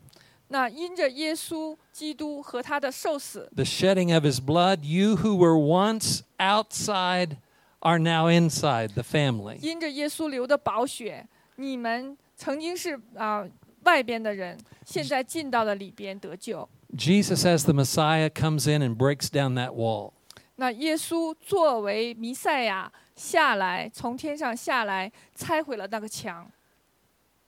[0.48, 7.36] 那因着耶稣基督和他的受死， the shedding of his blood, you who were once outside
[7.80, 9.58] are now inside the family.
[9.60, 13.46] 因着耶稣流的宝血，你们曾经是啊、
[13.84, 16.68] 外边的人，现在进到了里边得救。
[16.96, 20.12] Jesus, as the Messiah, comes in and breaks down that wall.
[20.56, 26.50] 那耶稣作为弥赛亚下来，从天上下来，拆毁了那个墙。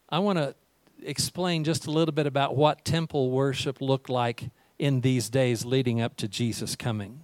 [0.07, 0.55] I want to
[1.05, 6.01] explain just a little bit about what temple worship looked like in these days leading
[6.01, 7.19] up to Jesus coming.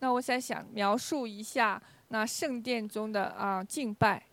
[0.00, 4.24] 那我想想描述一下那圣殿中的啊、敬拜。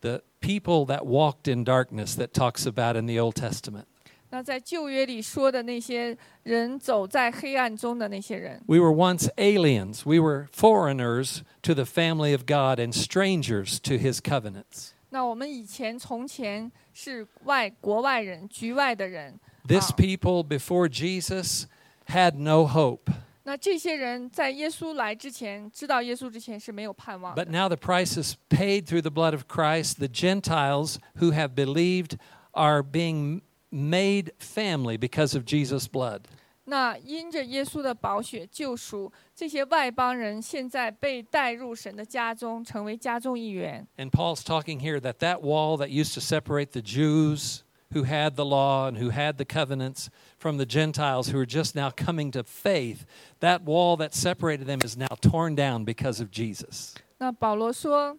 [0.00, 3.84] The people that walked in darkness that talks about in the Old Testament.
[4.30, 10.02] 那在旧约里说的那些人走在黑暗中的那些人， We were once aliens.
[10.04, 14.92] We were foreigners to the family of God and strangers to his covenants.
[15.14, 19.38] 那我们以前从前是外国外人、局外的人。
[19.66, 19.96] This Wow.
[19.96, 21.66] people before Jesus
[22.06, 23.12] had no hope.
[23.42, 29.98] 那这些人在耶稣来之前，知道耶稣之前是没有盼望的 But now the price is paid through the blood of Christ.
[29.98, 32.18] The Gentiles who have believed
[32.52, 33.40] are being
[33.72, 36.22] made family because of Jesus' blood.
[36.64, 43.86] 那因着耶稣的宝血救赎，这些外邦人现在被带入神的家中，成为家中一员。
[43.96, 48.36] And Paul's talking here that that wall that used to separate the Jews who had
[48.36, 50.08] the law and who had the covenants
[50.38, 53.04] from the Gentiles who are just now coming to faith,
[53.40, 56.94] that wall that separated them is now torn down because of Jesus.
[57.18, 58.16] 那保罗说，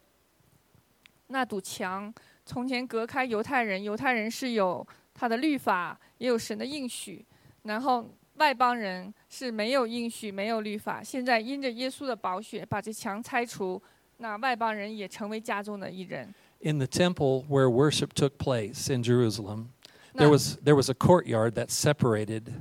[1.28, 2.14] 那堵墙
[2.46, 7.26] 从前隔开犹太人，犹太人是有他的律法，也有神的应许，
[7.64, 11.04] 然后 外邦人是没有应许，没有律法。
[11.04, 13.82] 现在因着耶稣的宝血，把这墙拆除，
[14.18, 16.34] 那外邦人也成为家中的一人。
[16.62, 19.68] In the temple where worship took place in Jerusalem,
[20.14, 22.54] 那 there was, there was a courtyard that separated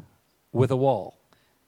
[0.53, 1.15] with a wall.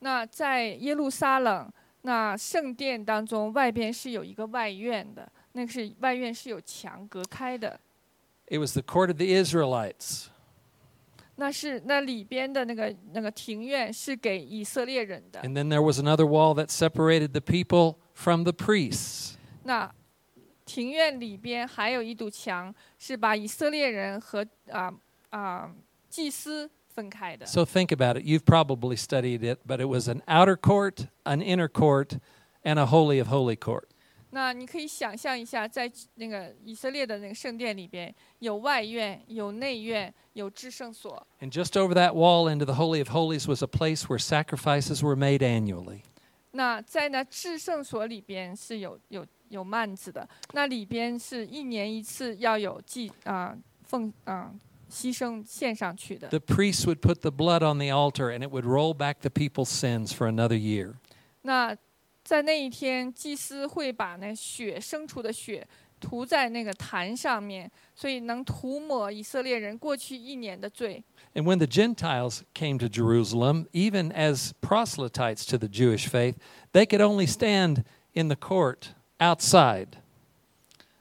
[0.00, 1.70] 那在耶路撒冷，
[2.02, 7.78] 那圣殿当中，外边是有一个外院的，那个是外院是有墙隔开的。
[8.48, 10.26] It was the court of the Israelites.
[11.36, 15.40] 那是那里边的那个那个庭院是给以色列人的。
[15.40, 19.34] And then there was another wall that separated the people from the priests.
[19.64, 19.92] 那
[20.64, 24.92] 庭院里边还有一堵墙，是把以色列人和啊
[25.30, 25.74] 啊、
[26.08, 27.46] 祭司分开的。
[27.46, 28.24] So think about it.
[28.24, 32.18] You've probably studied it, but it was an outer court, an inner court,
[32.62, 33.88] and a holy of holy court.
[34.34, 41.26] 那你可以想象一下，在那个以色列的那个圣殿里边，有外院，有内院，有至圣所。
[41.40, 45.02] And just over that wall into the holy of holies was a place where sacrifices
[45.02, 46.00] were made annually.
[46.52, 54.50] 那在那至圣所里边是有有有幔子的，那里边是一年一次要有祭啊、奉啊、
[54.90, 56.28] 牺牲献上去的。
[56.28, 59.28] The priests would put the blood on the altar and it would roll back the
[59.28, 60.94] people's sins for another year.
[61.42, 61.76] 那
[62.26, 65.66] 在那一天，祭司会把那血牲畜的血
[66.00, 71.02] 涂在那个坛上面，所以能涂抹以色列人过去一年的罪。
[71.34, 76.34] And when the Gentiles came to Jerusalem, even as proselytes to the Jewish faith,
[76.72, 79.88] they could only stand in the court outside.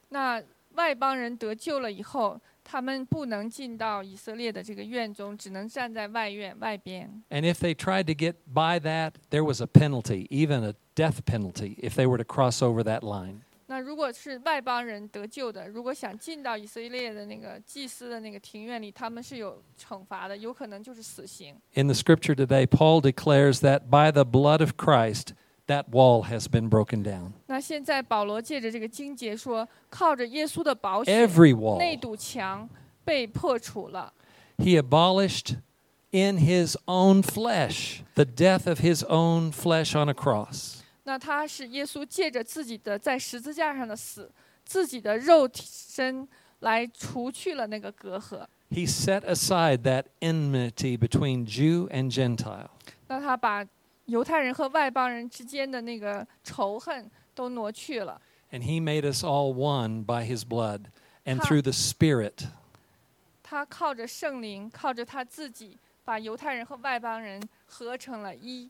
[0.09, 0.41] 那
[0.75, 7.23] 外邦人得救了以后， 他们不能进到以色列的这个院中，只能站在外院外边。
[7.29, 11.23] And if they tried to get by that, there was a penalty, even a death
[11.25, 13.41] penalty, if they were to cross over that line.
[13.67, 21.55] 那如果是外邦人得救的，如果想进到以色列的那个祭司的那个庭院里，他们是有惩罚的，有可能就是死刑。
[21.73, 25.29] In the scripture today, Paul declares that by the blood of Christ,
[25.67, 27.31] that wall has been broken down.
[27.47, 31.77] 那现在保罗借着这个经节说，靠着耶稣的宝血， Every wall.
[31.77, 32.69] 那堵墙
[33.03, 34.13] 被破除了。
[34.57, 35.55] He abolished
[36.11, 40.81] in his own flesh the death of his own flesh on a cross.
[41.03, 44.31] 那他是耶稣借着自己的在十字架上的死，
[44.63, 46.27] 自己的肉体身
[46.59, 48.45] 来除去了那个隔阂。
[48.69, 52.69] He set aside that enmity between Jew and Gentile.
[53.07, 53.65] 那他把
[54.05, 58.21] 犹太人和外邦人之间的那个仇恨都挪去了。
[58.51, 60.85] And he made us all one by his blood
[61.25, 61.45] and Huh.
[61.45, 62.47] through the Spirit.
[63.43, 68.69] 他靠着圣灵，靠着他自己，把犹太人和外邦人合成了一。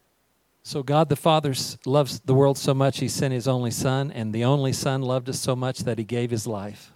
[0.63, 4.11] So God the Father s- loves the world so much, he sent his only Son,
[4.11, 6.91] and the only Son loved us so much that he gave his life.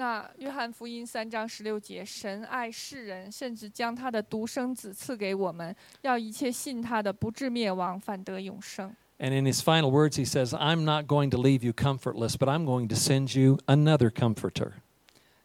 [0.00, 8.94] 那约翰福音三章十六节，神爱世人，甚至将他的独生子赐给我们，要一切信他的不至灭亡，反得永生。
[9.18, 12.50] And in his final words, he says, I'm not going to leave you comfortless, but
[12.50, 14.72] I'm going to send you another comforter.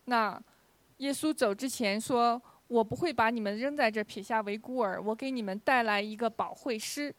[0.03, 0.41] 那
[0.97, 7.15] 耶稣走之前说：“我不会把你们扔在这儿撇下为孤儿，我给你们带来一个保惠师。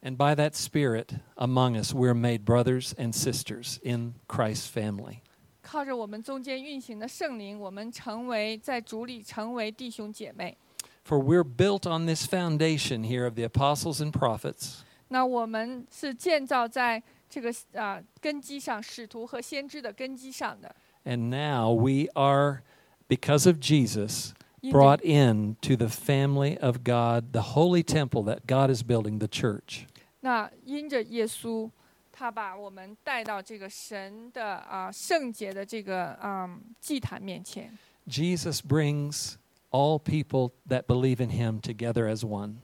[0.00, 5.18] And by that Spirit among us, we're made brothers and sisters in Christ's family.
[5.66, 10.56] 靠着我们中间运行的圣灵，我们成为在主里成为弟兄姐妹。
[11.04, 20.74] For we're built on this foundation here of the apostles and prophets, 那我们是建造在这个啊、根基上，使徒和先知的根基上的。
[21.04, 22.62] and now we are,
[23.08, 24.30] because of Jesus,
[24.60, 29.26] 因着 brought into the family of God, the holy temple that God is building, the
[29.26, 29.86] church.
[30.20, 31.68] 那因着耶稣，
[32.16, 36.48] 他把我们带到这个神的啊、圣洁的这个啊、
[36.80, 37.76] 祭坛面前。
[38.08, 39.34] Jesus brings
[39.70, 42.56] all people that believe in him together as one.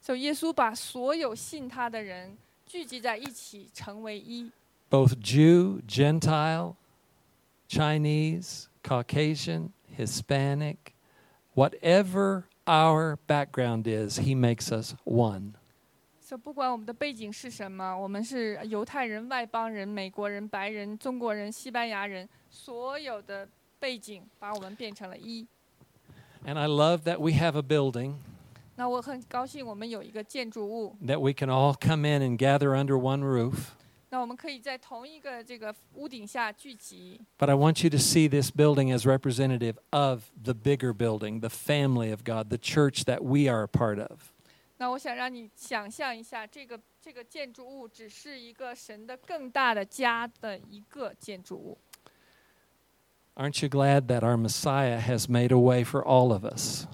[0.00, 4.50] 所以耶稣把所有信他的人聚集在一起，成为一。
[4.90, 6.76] both Jew, Gentile,
[7.68, 10.94] Chinese, Caucasian, Hispanic,
[11.54, 15.56] whatever our background is, he makes us one.
[16.22, 25.46] 所以不管我们的背景是什么，我们是犹太人、外邦人、美国人、白人、中国人、西班牙人，所有的背景把我们变成了一。
[26.44, 28.14] And I love that we have a building
[28.76, 33.70] 那我很高兴，我们有一个建筑物， that we can all come in and gather under one roof.
[34.10, 37.20] 那我们可以在同一个这个屋顶下聚集。
[37.38, 41.50] But I want you to see this building as representative of the bigger building, the
[41.50, 44.31] family of God, the church that we are a part of.
[44.82, 51.78] 那我想让你想象一下，这个这个建筑物只是一个神的更大的家的一个建筑物。
[53.34, 56.86] Aren't you glad that our Messiah has made a way for all of us?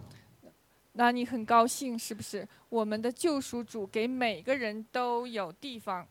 [0.92, 2.48] 那你很高兴是不是？
[2.68, 6.06] 我们的救赎主给每个人都有地方。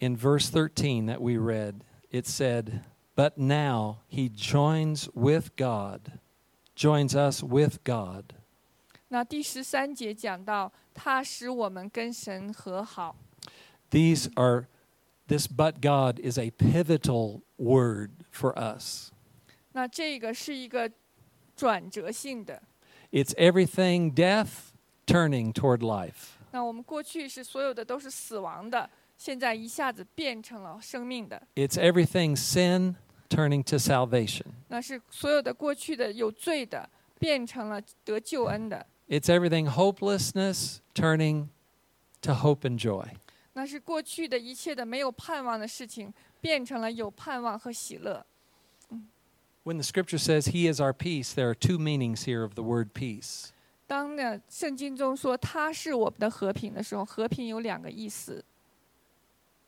[0.00, 2.82] in verse 13 that we read, it said,
[3.16, 6.20] But now he joins with God,
[6.76, 8.34] joins us with God.
[9.12, 13.16] 那第十三节讲到，他使我们跟神和好。
[13.90, 14.66] These are,
[15.26, 19.10] this but God is a pivotal word for us.
[19.72, 20.90] 那这个是一个
[21.56, 22.62] 转折性的。
[23.10, 24.72] It's everything death
[25.06, 26.34] turning toward life.
[26.50, 31.40] 那我们过去是所有的都是死亡的，现在一下子变成了生命的。
[31.54, 32.96] It's everything sin
[33.30, 34.46] turning to salvation.
[34.68, 38.86] 那是所有的过去的有罪的，变成了得救恩的。
[39.12, 41.48] It's everything hopelessness turning
[42.22, 43.16] to hope and joy.
[43.54, 48.24] 那是过去的一切的没有盼望的事情，变成了有盼望和喜乐。
[49.64, 52.62] When the scripture says he is our peace, there are two meanings here of the
[52.62, 53.48] word peace.
[53.86, 58.44] 当呢圣经中说他是我们的和平的时候，和平有两个意思。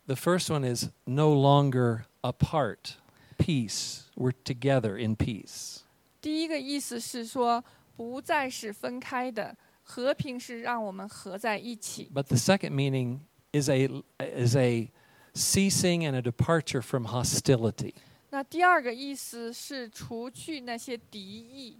[0.07, 2.97] The first one is no longer apart.
[3.39, 4.03] Peace.
[4.17, 5.79] We're together in peace.
[6.21, 7.65] 第一个意思是说
[7.97, 12.11] 不再是分开的，和平是让我们合在一起。
[12.15, 13.21] But the second meaning
[13.53, 14.91] is a is a
[15.35, 17.95] ceasing and a departure from hostility.
[18.31, 21.79] 那第二个意思是除去那些敌意，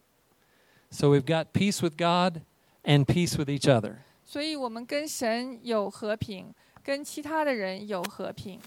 [0.91, 2.43] So we've got peace with God
[2.83, 3.99] and peace with each other.
[4.25, 6.53] 所以我们跟神有和平，
[6.83, 8.61] 跟其他的人有和平。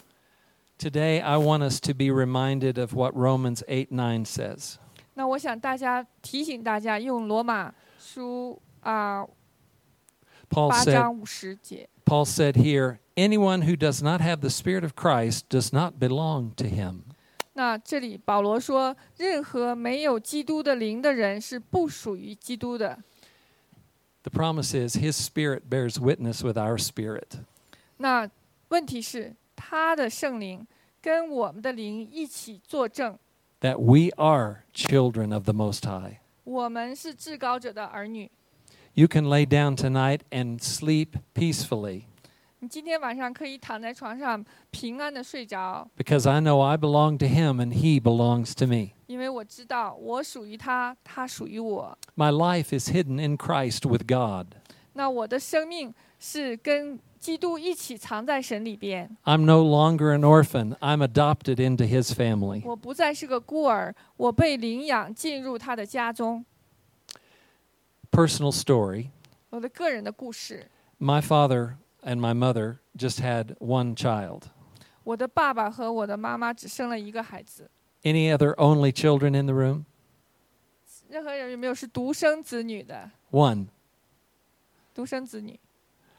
[0.79, 4.77] Today I want us to be reminded of what Romans 8 9 says.
[5.17, 9.23] 那我想大家提醒大家用罗马书啊
[10.49, 11.87] Paul 八 said 章五十节。
[12.05, 16.51] Paul said here, anyone who does not have the spirit of Christ does not belong
[16.55, 17.03] to him.
[17.53, 22.97] 那这里保罗说，任何没有基督的灵的人是不属于基督的。
[24.23, 27.39] The promise is his spirit bears witness with our spirit.
[27.97, 28.29] 那
[28.69, 30.65] 问题是，他的圣灵
[31.01, 33.17] 跟我们的灵一起作证，
[33.61, 36.19] that we are children of the Most High.
[36.43, 38.29] 我们是至高者的儿女。
[38.93, 42.03] You can lay down tonight and sleep peacefully
[42.59, 48.91] 你今天晚上可以躺在床上平安的睡着， because I know I belong to Him and He belongs to me.
[49.07, 51.97] 因为我知道我属于他，他属于我。
[52.15, 54.55] My life is hidden in Christ with God.
[54.93, 62.61] 那我的生命 是跟基督一起藏在神里边， I'm no longer an orphan, I'm adopted into His family.
[62.65, 66.45] 我不再是个孤儿，我被领养进入他的家中。
[68.11, 69.09] Personal story
[69.49, 74.43] 我的个人的故事， my father and my mother just had one child.
[75.03, 77.69] 我的爸爸和我的妈妈只生了一个孩子。
[78.03, 79.85] Any other only children in the room?
[81.09, 83.11] 任何人有没有是独生子女的？
[83.31, 83.67] One.
[84.93, 85.59] 独生子女，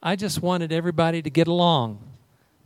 [0.00, 1.96] I just wanted everybody to get along.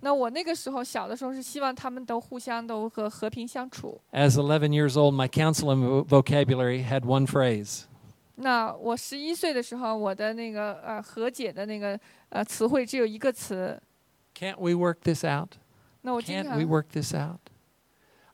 [0.03, 4.01] 那我那个时候小的时候是希望他们都互相都和和平相处。
[4.13, 7.83] As 11 years old, my counseling vo- vocabulary had one phrase
[8.37, 11.99] 那我十一岁的时候，我的那个呃和解的那个
[12.31, 13.79] 呃词汇只有一个词。
[14.35, 15.51] Can't we work this out?
[16.03, 17.41] 那我经 Can't 常 we work this out?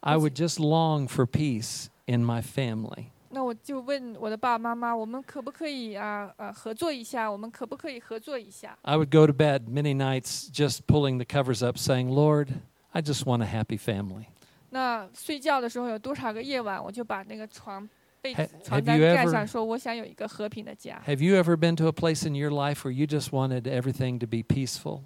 [0.01, 3.07] I would just long for peace in my family.
[3.31, 7.31] 那我就问我的爸爸妈妈，我们可不可以啊呃合作一下？
[7.31, 8.79] 我们可不可以合作一下？
[8.83, 12.49] I would go to bed many nights just pulling the covers up, saying, Lord,
[12.93, 14.27] I just want a happy family.
[14.71, 17.89] 那睡觉的时候有多少个夜晚，我就把那个床
[18.21, 21.03] 被 Ha- 床 have 单 you 盖 ever- 上，说我想有一个和平的家。
[21.07, 24.19] Have you ever been to a place in your life where you just wanted everything
[24.21, 25.01] to be peaceful?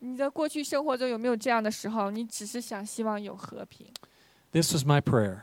[0.00, 2.10] 你的过去生活中有没有这样的时候？
[2.10, 3.86] 你只是想希望有和平，
[4.52, 5.42] This was my prayer.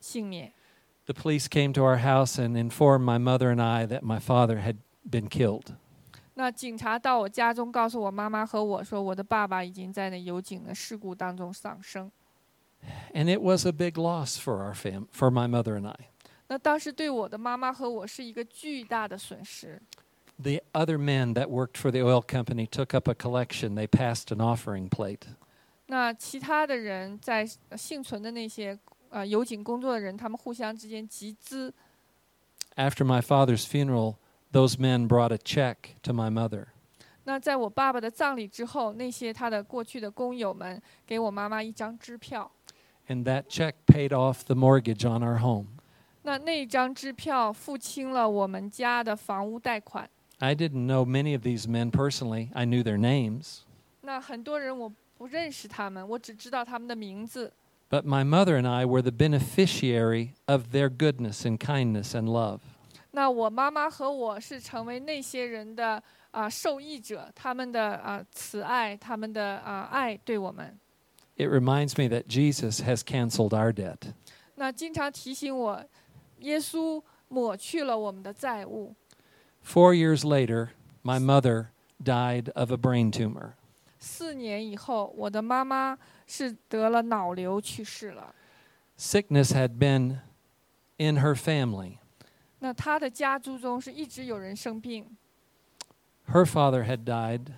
[0.00, 0.52] 幸免。
[1.06, 4.62] The police came to our house and informed my mother and I that my father
[4.62, 4.76] had
[5.08, 5.74] been killed.
[6.34, 12.10] 那警察到我家中，告诉我妈妈和我说，我的爸爸已经在那油井的事故当中丧生。
[13.12, 16.10] And it was a big loss for our fam- for my mother and I.
[16.48, 19.80] 那当时对我的妈妈和我是一个巨大的损失。
[20.36, 23.74] The other men that worked for the oil company took up a collection.
[23.76, 25.20] They passed an offering plate.
[25.86, 28.76] 那其他的人在呃幸存的那些
[29.10, 31.72] 呃油井工作的人，他们互相之间集资。
[32.76, 34.16] After my father's funeral,
[34.52, 36.66] those men brought a check to my mother.
[37.24, 42.50] 那在我爸爸的葬礼之后，那些他的过去的工友们给我妈妈一张支票。
[43.06, 45.66] And that check paid off the mortgage on our home.
[46.22, 50.08] 那那张支票付清了我们家的房屋贷款。
[50.38, 52.50] I didn't know many of these men personally.
[52.54, 53.60] I knew their names.
[54.00, 57.52] 那很多人我不认识他们，我只知道他们的名字。
[57.90, 62.60] But my mother and I were the beneficiary of their goodness and kindness and love.
[63.12, 66.02] 那我妈妈和我是成为那些人的
[66.32, 70.76] 啊、受益者，他们的啊、慈爱，他们的啊、爱对我们。
[71.36, 74.12] It reminds me that Jesus has canceled our debt.
[74.56, 75.84] 那经常提醒我，
[76.40, 78.96] 耶稣抹去了我们的债务。
[79.64, 80.70] Four years later,
[81.04, 81.66] my mother
[82.02, 83.54] died of a brain tumor.
[83.98, 85.96] 四年以后，我的妈妈
[86.26, 88.34] 是得了脑瘤去世了。
[88.98, 90.18] Sickness had been
[90.98, 91.98] in her family.
[92.58, 95.16] 那她的家族中是一直有人生病，
[96.28, 97.52] Her father had died.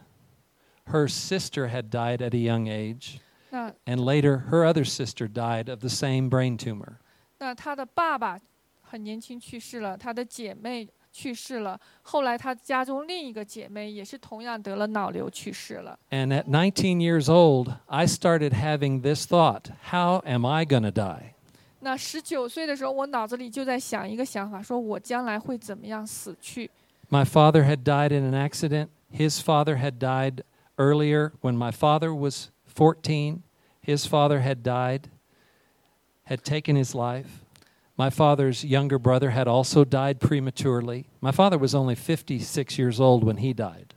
[0.87, 3.19] Her sister had died at a young age.
[3.51, 6.99] 那 And later, her other sister died of the same brain tumor.
[7.39, 8.41] 那她的爸爸
[8.83, 15.99] 很年轻去世了，她的姐妹 去世了，后来她家中另一个姐妹也是同样得了脑瘤去世了。
[16.11, 20.91] And at 19 years old, I started having this thought How am I going to
[20.91, 21.33] die?
[21.81, 26.71] 那十九岁的时候，我脑子里就在想一个想法，说我将来会怎么样死去。
[27.09, 28.89] My father had died in an accident.
[29.11, 30.43] His father had died
[30.77, 33.43] earlier when my father was 14.
[33.83, 35.03] His father had died,
[36.25, 37.40] had taken his life.
[37.97, 41.07] My father's younger brother had also died prematurely.
[41.21, 43.93] My father was only 56 years old when he died.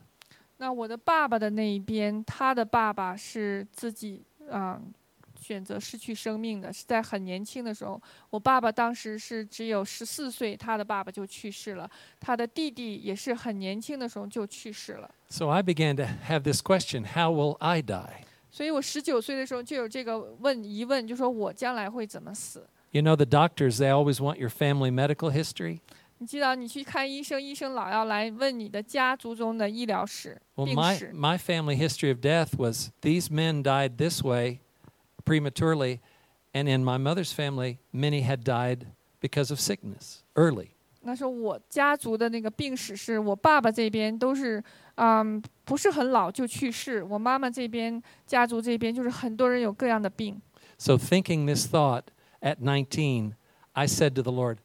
[0.58, 4.82] 那我的爸爸的那一边，他的爸爸是自己啊、
[5.39, 8.02] 选择失去生命的，是在很年轻的时候。
[8.30, 11.89] 我爸爸当时是只有十四岁，他的爸爸就去世了。
[12.20, 15.10] 他的弟弟也是很年轻的时候就去世了。
[15.30, 18.24] So I began to have this question How will I die?
[18.50, 22.66] 所以我十九岁的时候就有这个问疑问，就说我将来会怎么死？
[22.93, 25.82] You know, the doctors, they always want your family medical history.
[26.18, 31.14] 你记得你去看医生，医生老要来问你的家族中的医疗史、 Well, 病 my, 史。
[31.14, 34.60] my family history of death was these men died this way
[35.24, 36.00] prematurely,
[36.52, 38.88] and in my mother's family, many had died
[39.22, 40.72] because of sickness early.
[41.02, 44.62] 那时候我家族的那个病史是我爸爸这边都是，
[44.95, 47.02] 嗯，不是很老就去世。
[47.04, 50.41] 我妈妈这边家族这边就是很多人有各样的病。
[50.78, 52.04] So, thinking this thought
[52.43, 53.36] at 19,
[53.74, 54.58] I said to the Lord,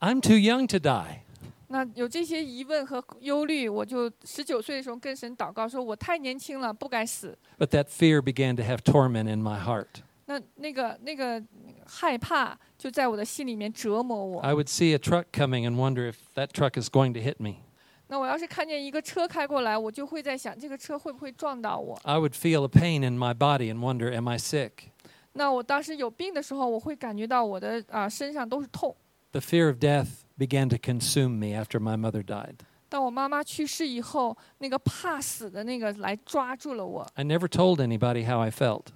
[0.00, 1.22] I'm too young to die.
[1.68, 7.36] 那有这些疑问和忧虑，我就十九岁的时候跟神祷告，说我太年轻了，不该死。
[7.58, 10.02] But that fear began to have torment in my heart.
[10.26, 11.42] 那那个那个
[11.84, 14.40] 害怕就在我的心里面折磨我。
[14.42, 17.36] I would see a truck coming and wonder if that truck is going to hit
[17.38, 17.62] me.
[18.08, 21.98] 那我要是看见一个车开过来，我就会在想，这个车会不会撞到我？
[22.04, 24.89] I would feel a pain in my body and wonder, am I sick?
[25.32, 28.94] 那我当时有病的时候，我会感觉到我的啊、身上都是痛。
[29.32, 30.08] The fear of death
[30.38, 32.56] began to consume me after my mother died.
[32.88, 37.06] 当我妈妈去世以后，那个怕死的那个来抓住了我。
[37.14, 38.86] I never told anybody how I felt,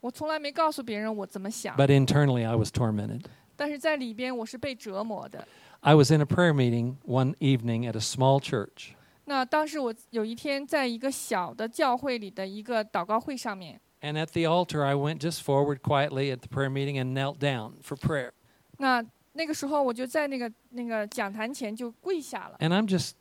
[0.00, 3.24] 我从来没告诉别人我怎么想， but internally I was tormented.
[3.56, 5.46] 但是在里边我是被折磨的。
[5.80, 8.92] I was in a prayer meeting one evening at a small church,
[9.24, 17.12] 那当时我有一天在一个小的教会里的一个祷告会上面， and at the altar I went just forward quietly at the prayer meeting and
[17.14, 18.32] knelt down for prayer.
[18.78, 22.56] 那那个时候我就在那个那个讲坛前就跪下了。
[22.58, 23.12] And I'm just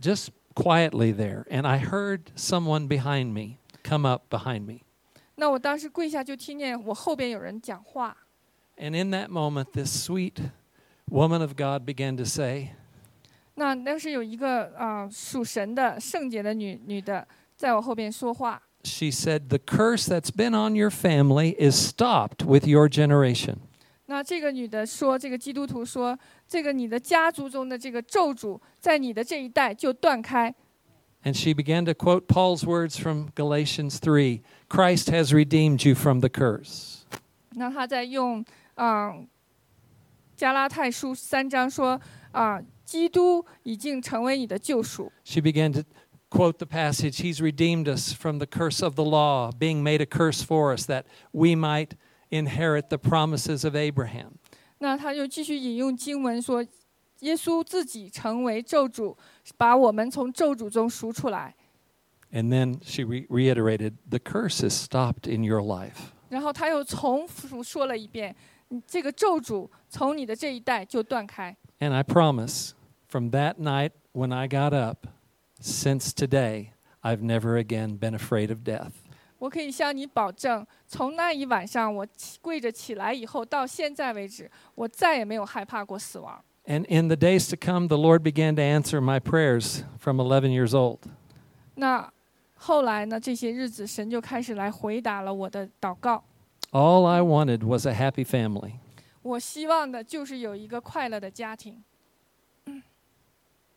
[0.00, 4.80] just quietly there, and I heard someone behind me come up behind me.
[5.36, 8.16] 那我当时跪下就听见我后边有人讲话，
[8.76, 10.34] And in that moment, this sweet
[11.10, 12.70] woman of God began to say,
[13.54, 17.26] 那当时有一个啊、属神的圣洁的女女的
[17.56, 23.58] 在我后边说话， She said, The curse that's been on your family is stopped with your generation.
[24.06, 26.18] 那这个女的说，这个基督徒说，
[26.48, 30.54] 这个你的家族中的这个咒诅，在你的这一代就断开。
[31.24, 36.20] And she began to quote Paul's words from Galatians 3 Christ has redeemed you from
[36.20, 37.00] the curse.
[37.50, 38.44] 那她在用
[38.76, 39.12] 啊、
[40.36, 45.12] 加拉太书三章说啊、基督已经成为你的救赎。
[45.24, 45.82] She began to
[46.32, 50.06] quote the passage He's redeemed us from the curse of the law, being made a
[50.06, 51.94] curse for us, that we might
[52.30, 54.38] inherit the promises of Abraham.
[54.78, 56.64] 那他就继续引用经文说，
[57.20, 59.16] 耶稣自己成为咒诅，
[59.56, 61.56] 把我们从咒诅中赎出来。
[62.30, 66.12] And then she re- reiterated, The curse is stopped in your life.
[66.28, 68.36] 然后他又重复说了一遍，
[68.68, 71.56] 你这个咒诅从你的这一代就断开。
[71.80, 72.72] And I promise,
[73.08, 75.06] from that night when I got up,
[75.62, 76.72] since today,
[77.02, 78.92] I've never again been afraid of death.
[79.38, 86.44] 我可以向你保证，从那一晚上我起跪着起来以后，到现在为止，我再也没有害怕过死亡。
[86.66, 90.50] And in the days to come, the Lord began to answer my prayers from 11
[90.50, 90.98] years old.
[91.76, 92.12] 那
[92.54, 93.20] 后来呢？
[93.20, 96.24] 这些日子，神就开始来回答了我的祷告。
[96.72, 98.72] All I wanted was a happy family.
[99.22, 101.84] 我希望的就是有一个快乐的家庭。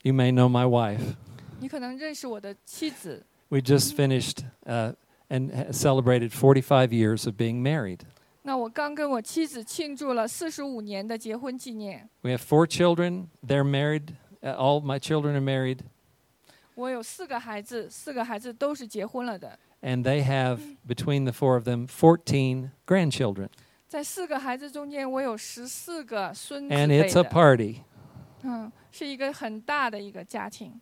[0.01, 1.15] You may know my wife.
[1.59, 4.93] 你可能认识我的妻子， We just finished uh,
[5.29, 7.99] and ha- celebrated 45 years of being married.
[8.43, 12.09] 那我刚跟我妻子庆祝了四十五年的结婚纪念。
[12.21, 13.27] We have four children.
[13.45, 14.15] They're married.
[14.41, 15.79] Uh, all my children are married.
[16.73, 19.59] 我有四个孩子，四个孩子都是结婚了的。
[19.83, 23.49] And they have, between the four of them, 14 grandchildren.
[23.87, 27.81] 在四个孩子中间，我有十四个孙子 And 辈 it's a 的， party.
[28.43, 30.79] 嗯，是一个很大的一个家庭。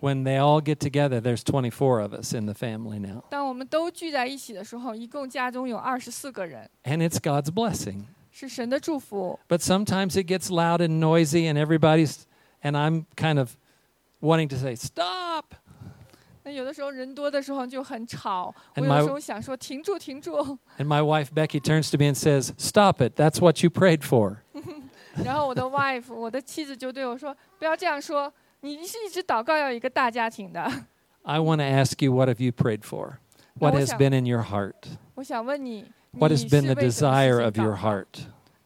[0.00, 3.22] When they all get together, there's 24 of us in the family now.
[3.30, 8.04] 当我们都聚在一起的时候，一共家中有二十四个人， And it's God's blessing.
[8.30, 9.38] 是神的祝福。
[9.48, 12.24] But sometimes it gets loud and noisy, and everybody's,
[12.62, 13.56] and I'm kind of
[14.20, 15.54] wanting to say, stop.
[16.44, 20.36] 那有的时候人多的时候就很吵， 我 And 有 my- 时候想说停住，停住。
[20.78, 23.14] And my wife, Becky, turns to me and says, Stop it.
[23.16, 24.36] That's what you prayed for.
[25.24, 28.32] 然后我的 wife，我的妻子就对我说：“不要这样说，
[28.62, 30.60] 你是一直祷告要有一个大家庭的。
[31.22, 33.18] I want to ask you, what have you prayed for?
[33.54, 34.74] What has Nawasa- been in your heart?
[35.14, 38.06] ”我想问你， What 你 has 是 been the 为什么 desire 事情 of your 祷告 heart?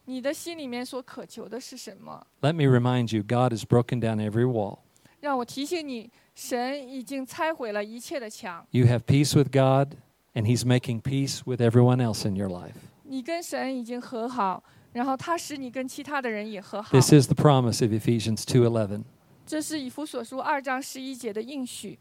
[0.05, 2.25] 你的心里面所渴求的是什么？
[2.41, 4.79] Let me remind you, God has broken down every wall.
[5.19, 8.65] 让我提醒你，神已经拆毁了一切的墙。
[8.71, 9.95] You have peace with God,
[10.33, 12.75] and He's making peace with everyone else in your life.
[13.03, 16.91] 你跟神已经和好，然后他使你跟其他的人也和好。
[16.91, 19.03] This is the promise of Ephesians 2:11.
[19.47, 21.99] 这是以弗所书二章十一节的应许。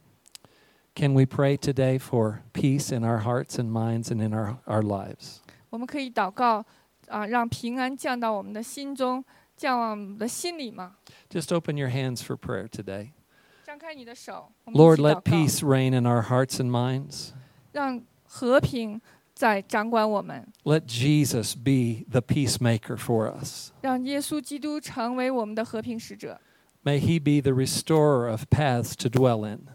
[0.95, 4.83] Can we pray today for peace in our hearts and minds and in our, our
[4.83, 5.39] lives?
[5.71, 6.65] 我们可以祷告
[7.09, 9.25] 啊，让平安降到我们的心中，
[9.57, 10.97] 降到我们的心里吗？
[11.31, 13.13] Just open your hands for prayer today.
[13.65, 17.31] 张开你的手，我们一 Lord, 起祷 let 告 peace reign in our hearts and minds.
[17.73, 19.01] 让和平
[19.35, 23.71] 在掌管我们， Let Jesus be the peacemaker for us.
[23.81, 26.39] 让耶稣基督成为我们的和平使者，
[26.87, 29.69] May he be the restorer of paths to dwell in.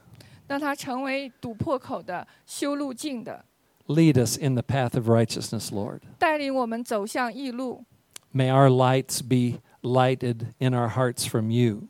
[0.48, 3.46] 让他成为堵破口的、修路径的，
[3.88, 6.02] Lead us in the path of righteousness, Lord.
[6.20, 7.86] 带领我们走向义路，
[8.34, 11.88] May our lights be lighted in our hearts from you.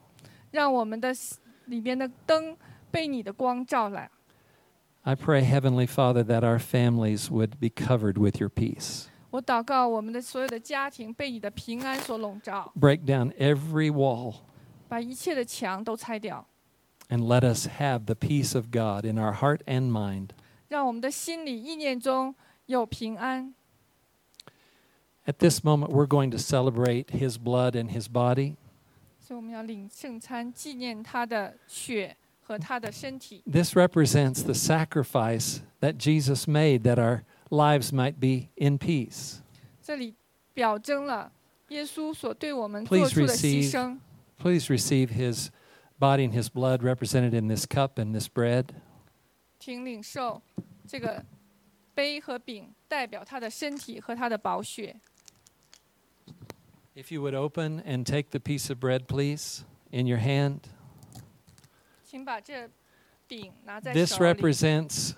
[0.51, 1.13] 让我们的
[1.65, 2.55] 里边的灯
[2.91, 4.09] 被你的光照来。
[5.03, 9.05] I pray, Heavenly Father, that our families would be covered with your peace.
[9.29, 14.35] 我祷告我们的所有的家庭被你的平安所笼罩， Break down every wall
[14.91, 16.45] 把一切的墙都拆掉，
[17.09, 20.29] and let us have the peace of God in our heart and mind.
[20.69, 23.53] 让我们的心里意念中有平安。
[25.25, 28.55] At this moment, we're going to celebrate His blood and His body.
[29.19, 33.43] 所以我们要领圣餐，纪念他的血和他的身体。
[33.45, 39.39] This represents the sacrifice that Jesus made that our lives might be in peace.
[39.83, 40.15] 这里
[40.53, 41.31] 表征了
[41.69, 43.97] 耶稣所对我们 Please 做出的牺 receive 牲。
[44.41, 45.49] Please receive His
[45.99, 48.75] body and His blood represented in this cup and this bread.
[49.59, 50.41] 请领受
[50.87, 51.25] 这个
[51.93, 54.95] 杯和饼，代表他的身体和他的宝血。
[56.95, 60.61] If you would open and take the piece of bread, please, in your hand.
[62.03, 62.69] 请把这
[63.27, 64.29] 饼拿在 This 手里。
[64.31, 65.13] represents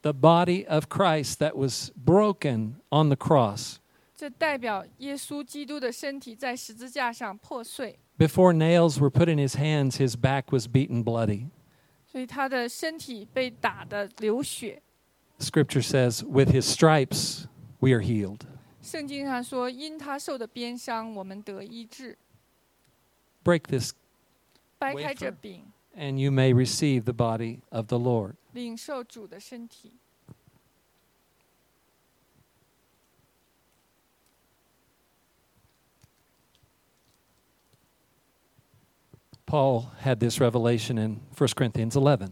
[0.00, 3.76] the body of Christ that was broken on the cross.
[4.16, 11.48] 这代表耶稣基督的身体在十字架上破碎， Before nails were put in his hands, his back was beaten bloody.
[12.06, 14.82] 所以他的身体被打的流血。
[15.38, 17.46] Scripture says, with his stripes,
[17.80, 18.40] we are healed.
[18.80, 22.16] 圣经上说，因他受的鞭伤，我们得医治。
[23.42, 23.92] Break this,
[24.78, 28.34] 掰开这 Wafer 饼， and you may receive the body of the Lord.
[28.52, 29.94] 领受主的身体。
[39.46, 42.30] Paul had this revelation in 1 Corinthians 11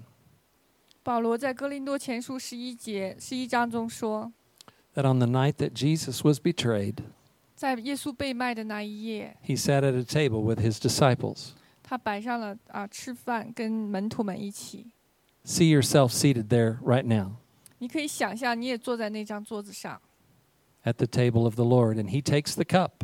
[1.03, 4.33] 保罗在哥林多前书十一节十一章中说，
[4.95, 6.97] that on the night that Jesus was betrayed,
[7.55, 11.51] 在耶稣被卖的那一夜， he sat at a table with his disciples.
[11.83, 14.93] 他摆上了啊吃饭，跟门徒们一起。
[15.45, 17.37] See yourself seated there right now
[17.79, 20.01] 你可以想象，你也坐在那张桌子上，
[20.85, 23.04] at the table of the Lord, and he takes the cup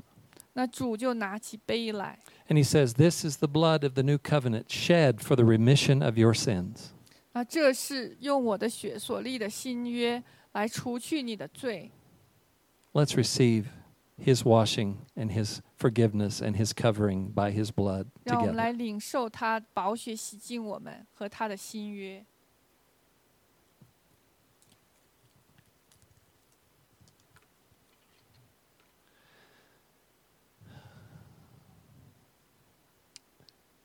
[0.55, 5.45] 那主就拿起杯来， and he says, This is the blood of the new covenant shed for the
[5.45, 6.89] remission of your sins.
[7.33, 11.91] 啊，这是用我的血所立的新约，来除去你的罪。
[12.95, 13.67] Let's receive
[14.19, 18.57] his washing and his forgiveness and his covering by his blood 让我们 together.
[18.57, 22.25] 来领受他宝血洗净我们和他的新约。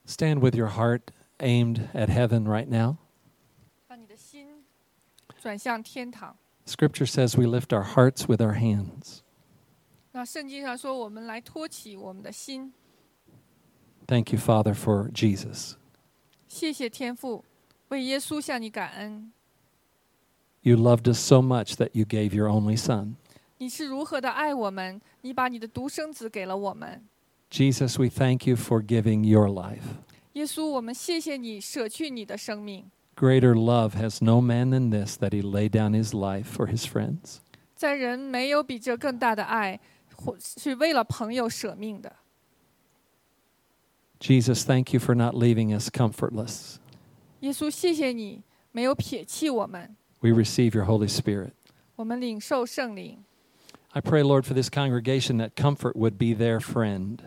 [0.05, 2.97] Stand with your heart aimed at heaven right now.
[3.87, 4.63] 让你的心
[5.41, 6.37] 转向天堂。
[6.65, 9.19] Scripture says we lift our hearts with our hands.
[10.11, 12.73] 那圣经上说，我们来托起我们的心。
[14.07, 15.75] Thank you, Father, for Jesus.
[16.47, 17.45] 谢谢天父，
[17.87, 19.31] 为耶稣向你感恩。
[20.61, 23.15] You loved us so much that you gave your only Son.
[23.57, 25.01] 你是如何的爱我们？
[25.21, 27.03] 你把你的独生子给了我们。
[27.49, 29.83] Jesus, we thank you for giving your life.
[30.33, 32.89] 耶稣，我们谢谢你舍去你的生命。
[33.15, 36.85] Greater love has no man than this that he lay down his life for his
[36.85, 37.39] friends.
[37.75, 39.79] 在人没有比这更大的爱，
[40.15, 42.15] 或是为了朋友舍命的。
[44.19, 46.77] Jesus, thank you for not leaving us comfortless.
[47.41, 51.51] 耶稣，谢谢你没有撇弃我们， We receive your Holy Spirit.
[51.95, 53.23] 我们领受圣灵。
[53.95, 57.19] I pray, Lord, for this congregation that comfort would be their friend.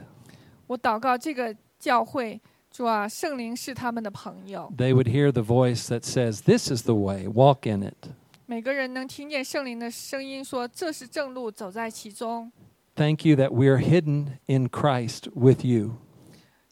[0.66, 2.40] 我祷告这个教会，
[2.70, 4.72] 主啊，圣灵是他们的朋友。
[4.76, 8.10] They would hear the voice that says, This is the way, walk in it.
[8.46, 12.52] 每个人能听见圣灵的声音说：“这是正路，走在其中。
[12.94, 15.96] Thank you that we are hidden in Christ with you.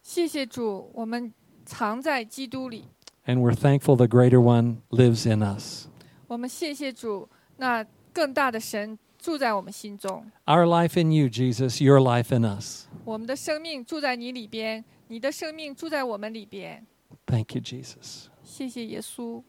[0.02, 1.32] ”谢谢主，我们
[1.64, 2.84] 藏在基督里。
[3.24, 5.86] And we're thankful the greater one lives in us.
[6.26, 10.24] 我们谢谢主，那更大的神 住在我们心中。
[10.46, 12.86] Our life in you, Jesus, your life in us.
[13.04, 16.86] 我们的生命住在你里边，你的生命住在我们里边。
[17.26, 18.26] Thank you, Jesus.
[18.42, 19.42] 谢谢耶稣，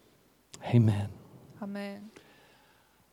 [0.63, 1.09] Amen.
[1.59, 2.09] 阿门，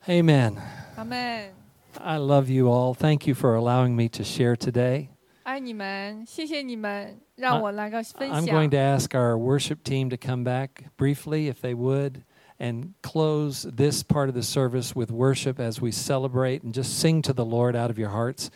[0.05, 0.55] Amen.
[0.95, 1.53] 阿门。
[1.99, 2.93] I love you all.
[2.93, 5.09] Thank you for allowing me to share today.
[5.43, 12.21] 爱你们，谢谢你们，让我来个分 I'm 享 going。to ask our worship team to come back briefly, if they would,
[12.58, 17.22] and close this part of the service with worship as we celebrate and just sing
[17.22, 18.50] to the Lord out of your hearts.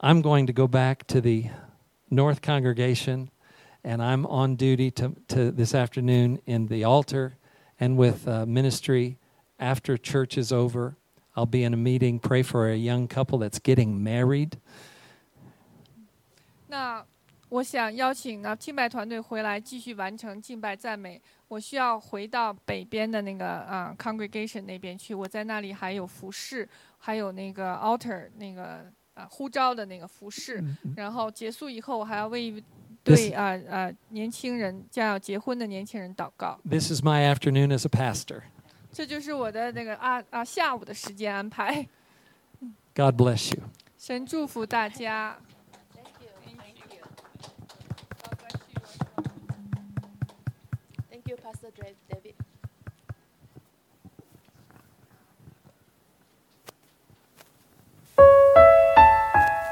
[0.00, 1.46] I'm going to go back to the
[2.10, 3.30] North congregation,
[3.84, 7.36] and I'm on duty to, to this afternoon in the altar
[7.80, 9.18] and with uh, ministry
[9.58, 10.96] after church is over.
[11.36, 14.58] I'll be in a meeting, pray for a young couple that's getting married.
[16.70, 17.02] 那
[17.48, 21.20] 我想邀请呢敬拜团队回来继续完成敬拜赞美。
[21.48, 26.68] 我需要回到北边的那个啊、congregation 那边去，我在那里还有服饰，
[26.98, 28.84] 还有那个 altar 那个
[29.14, 30.62] 啊、呼召的那个服饰。
[30.94, 32.62] 然后结束以后，我还要为一
[33.02, 36.60] 对啊啊、年轻人将要结婚的年轻人祷告。
[36.68, 38.42] This is my afternoon as a pastor.
[38.92, 41.88] 这就是我的那个啊啊下午的时间安排。
[42.94, 43.62] God bless you.
[43.96, 45.38] 神祝福大家。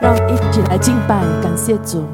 [0.01, 2.07] 让一起来敬拜，感谢主。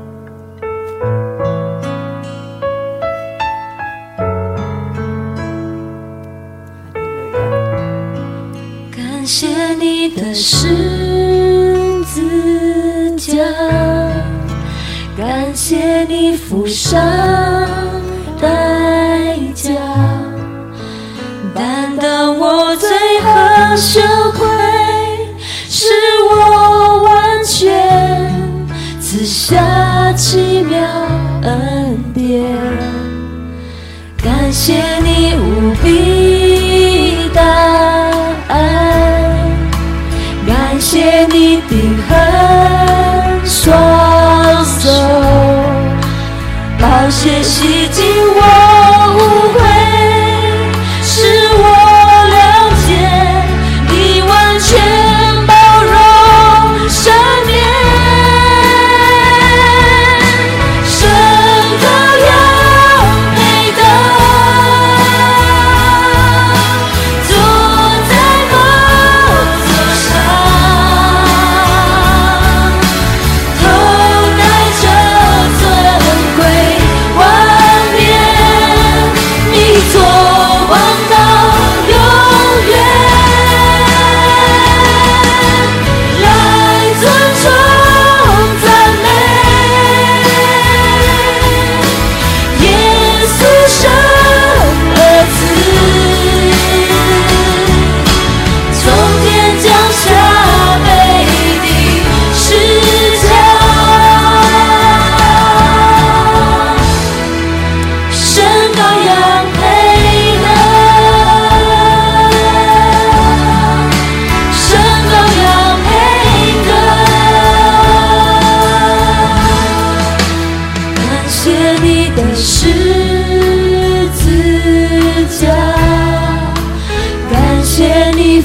[8.91, 13.45] 感谢你的十字架，
[15.17, 17.52] 感谢你负伤。
[30.73, 30.81] 妙
[31.43, 32.43] 恩典。
[34.17, 35.32] 感谢你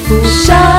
[0.07, 0.76] 谢你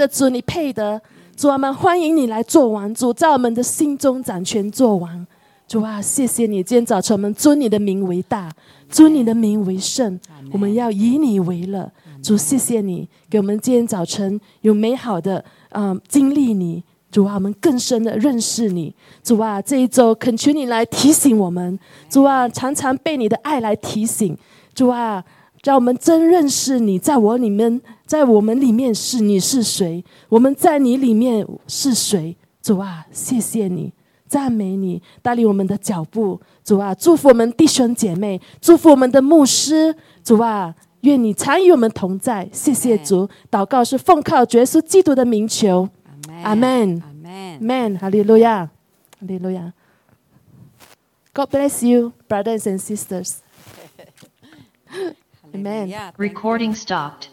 [0.00, 1.00] 的，主你配得。
[1.36, 5.26] 主啊，我们欢迎你来做王，主在我们的心中掌权做王。
[5.68, 8.50] 主啊，谢谢你，今天早晨我们尊你的名为大，
[8.88, 10.18] 尊你的名为圣，
[10.52, 11.90] 我们要以你为乐。
[12.22, 16.82] 主，谢谢你给我们今天早晨有美好的嗯、经历你。
[17.10, 18.94] 主啊，我们更深的认识你。
[19.22, 21.78] 主啊，这一周恳求你来提醒我们。
[22.08, 24.36] 主啊，常常被你的爱来提醒。
[24.74, 25.22] 主啊，
[25.62, 32.36] 让我们真认识你，在我里面，在我们里面是你是谁，我们在你里面是谁。
[32.62, 33.92] 主啊，谢谢你，
[34.26, 36.40] 赞美你，带领我们的脚步。
[36.64, 39.94] 主啊，祝福我们弟兄姐妹，祝福我们的牧师。
[40.24, 42.48] 主啊，愿你常与我们同在。
[42.52, 45.88] 谢谢主，祷告是奉靠主耶稣基督的名求。
[46.42, 47.02] 阿门。
[47.02, 47.58] Amen.
[47.60, 47.98] Amen.
[47.98, 48.70] Hallelujah.
[49.20, 49.72] Hallelujah.
[51.32, 53.42] God bless you, brothers and sisters.
[55.54, 56.12] Amen.
[56.16, 57.28] Recording stopped.